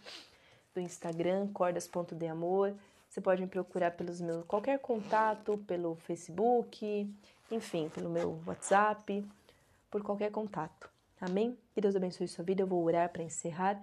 do 0.75 0.81
Instagram, 0.81 1.49
cordas.deamor. 1.49 2.75
Você 3.09 3.23
pode 3.23 3.41
me 3.41 3.49
procurar 3.49 3.93
pelos 3.93 4.21
meus 4.21 4.45
qualquer 4.45 4.79
contato, 4.81 5.57
pelo 5.67 5.97
Facebook, 5.97 7.11
enfim, 7.51 7.89
pelo 7.89 8.11
meu 8.11 8.39
WhatsApp, 8.47 9.27
por 9.91 10.03
qualquer 10.03 10.31
contato. 10.31 10.91
Amém? 11.19 11.57
Que 11.73 11.81
Deus 11.81 11.97
abençoe 11.97 12.29
sua 12.29 12.45
vida. 12.45 12.63
Eu 12.63 12.67
vou 12.67 12.85
orar 12.85 13.09
para 13.09 13.23
encerrar. 13.23 13.83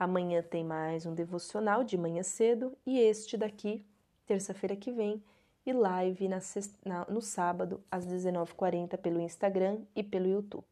Amanhã 0.00 0.42
tem 0.42 0.64
mais 0.64 1.04
um 1.04 1.14
devocional 1.14 1.84
de 1.84 1.98
manhã 1.98 2.22
cedo 2.22 2.74
e 2.86 2.98
este 2.98 3.36
daqui, 3.36 3.84
terça-feira 4.24 4.74
que 4.74 4.90
vem, 4.90 5.22
e 5.66 5.74
live 5.74 6.26
na, 6.26 6.38
na, 6.86 7.04
no 7.04 7.20
sábado 7.20 7.84
às 7.90 8.06
19h40 8.06 8.96
pelo 8.96 9.20
Instagram 9.20 9.82
e 9.94 10.02
pelo 10.02 10.26
YouTube. 10.26 10.64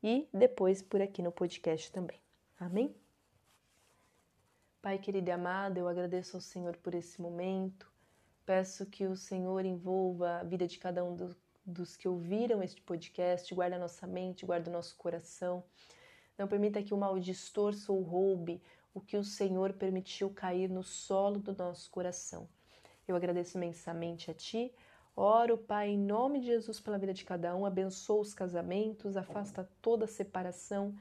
E 0.00 0.28
depois 0.32 0.80
por 0.80 1.02
aqui 1.02 1.20
no 1.20 1.32
podcast 1.32 1.90
também. 1.90 2.20
Amém? 2.56 2.94
Pai 4.80 4.98
querido 4.98 5.28
e 5.30 5.32
amado, 5.32 5.78
eu 5.78 5.88
agradeço 5.88 6.36
ao 6.36 6.40
Senhor 6.40 6.76
por 6.76 6.94
esse 6.94 7.20
momento. 7.20 7.90
Peço 8.46 8.86
que 8.86 9.04
o 9.04 9.16
Senhor 9.16 9.64
envolva 9.64 10.38
a 10.38 10.44
vida 10.44 10.68
de 10.68 10.78
cada 10.78 11.02
um 11.02 11.16
do, 11.16 11.36
dos 11.66 11.96
que 11.96 12.06
ouviram 12.06 12.62
este 12.62 12.80
podcast, 12.82 13.52
guarda 13.52 13.74
a 13.74 13.80
nossa 13.80 14.06
mente, 14.06 14.46
guarda 14.46 14.70
o 14.70 14.72
nosso 14.72 14.94
coração. 14.96 15.64
Não 16.38 16.48
permita 16.48 16.82
que 16.82 16.92
o 16.92 16.96
mal 16.96 17.18
distorça 17.18 17.92
ou 17.92 18.02
roube 18.02 18.60
o 18.92 19.00
que 19.00 19.16
o 19.16 19.24
Senhor 19.24 19.72
permitiu 19.72 20.30
cair 20.30 20.68
no 20.68 20.82
solo 20.82 21.38
do 21.38 21.54
nosso 21.54 21.90
coração. 21.90 22.48
Eu 23.06 23.16
agradeço 23.16 23.56
imensamente 23.56 24.30
a 24.30 24.34
Ti. 24.34 24.72
Oro, 25.16 25.56
Pai, 25.58 25.90
em 25.90 25.98
nome 25.98 26.40
de 26.40 26.46
Jesus 26.46 26.80
pela 26.80 26.98
vida 26.98 27.14
de 27.14 27.24
cada 27.24 27.54
um, 27.54 27.64
abençoa 27.64 28.20
os 28.20 28.34
casamentos, 28.34 29.16
afasta 29.16 29.68
toda 29.80 30.06
separação 30.06 30.94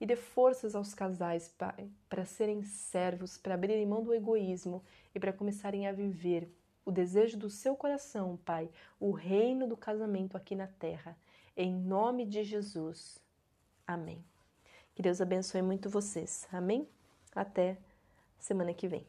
e 0.00 0.06
dê 0.06 0.16
forças 0.16 0.74
aos 0.74 0.94
casais, 0.94 1.48
Pai, 1.48 1.88
para 2.08 2.24
serem 2.24 2.62
servos, 2.62 3.36
para 3.36 3.54
abrirem 3.54 3.86
mão 3.86 4.02
do 4.02 4.14
egoísmo 4.14 4.82
e 5.14 5.20
para 5.20 5.32
começarem 5.32 5.86
a 5.86 5.92
viver 5.92 6.48
o 6.84 6.90
desejo 6.90 7.36
do 7.36 7.50
seu 7.50 7.76
coração, 7.76 8.38
Pai, 8.44 8.70
o 8.98 9.10
reino 9.10 9.66
do 9.66 9.76
casamento 9.76 10.36
aqui 10.36 10.54
na 10.54 10.66
terra. 10.66 11.16
Em 11.56 11.74
nome 11.74 12.24
de 12.24 12.42
Jesus. 12.42 13.18
Amém. 13.86 14.29
Que 15.00 15.04
Deus 15.04 15.22
abençoe 15.22 15.62
muito 15.62 15.88
vocês. 15.88 16.46
Amém? 16.52 16.86
Até 17.34 17.78
semana 18.38 18.74
que 18.74 18.86
vem. 18.86 19.06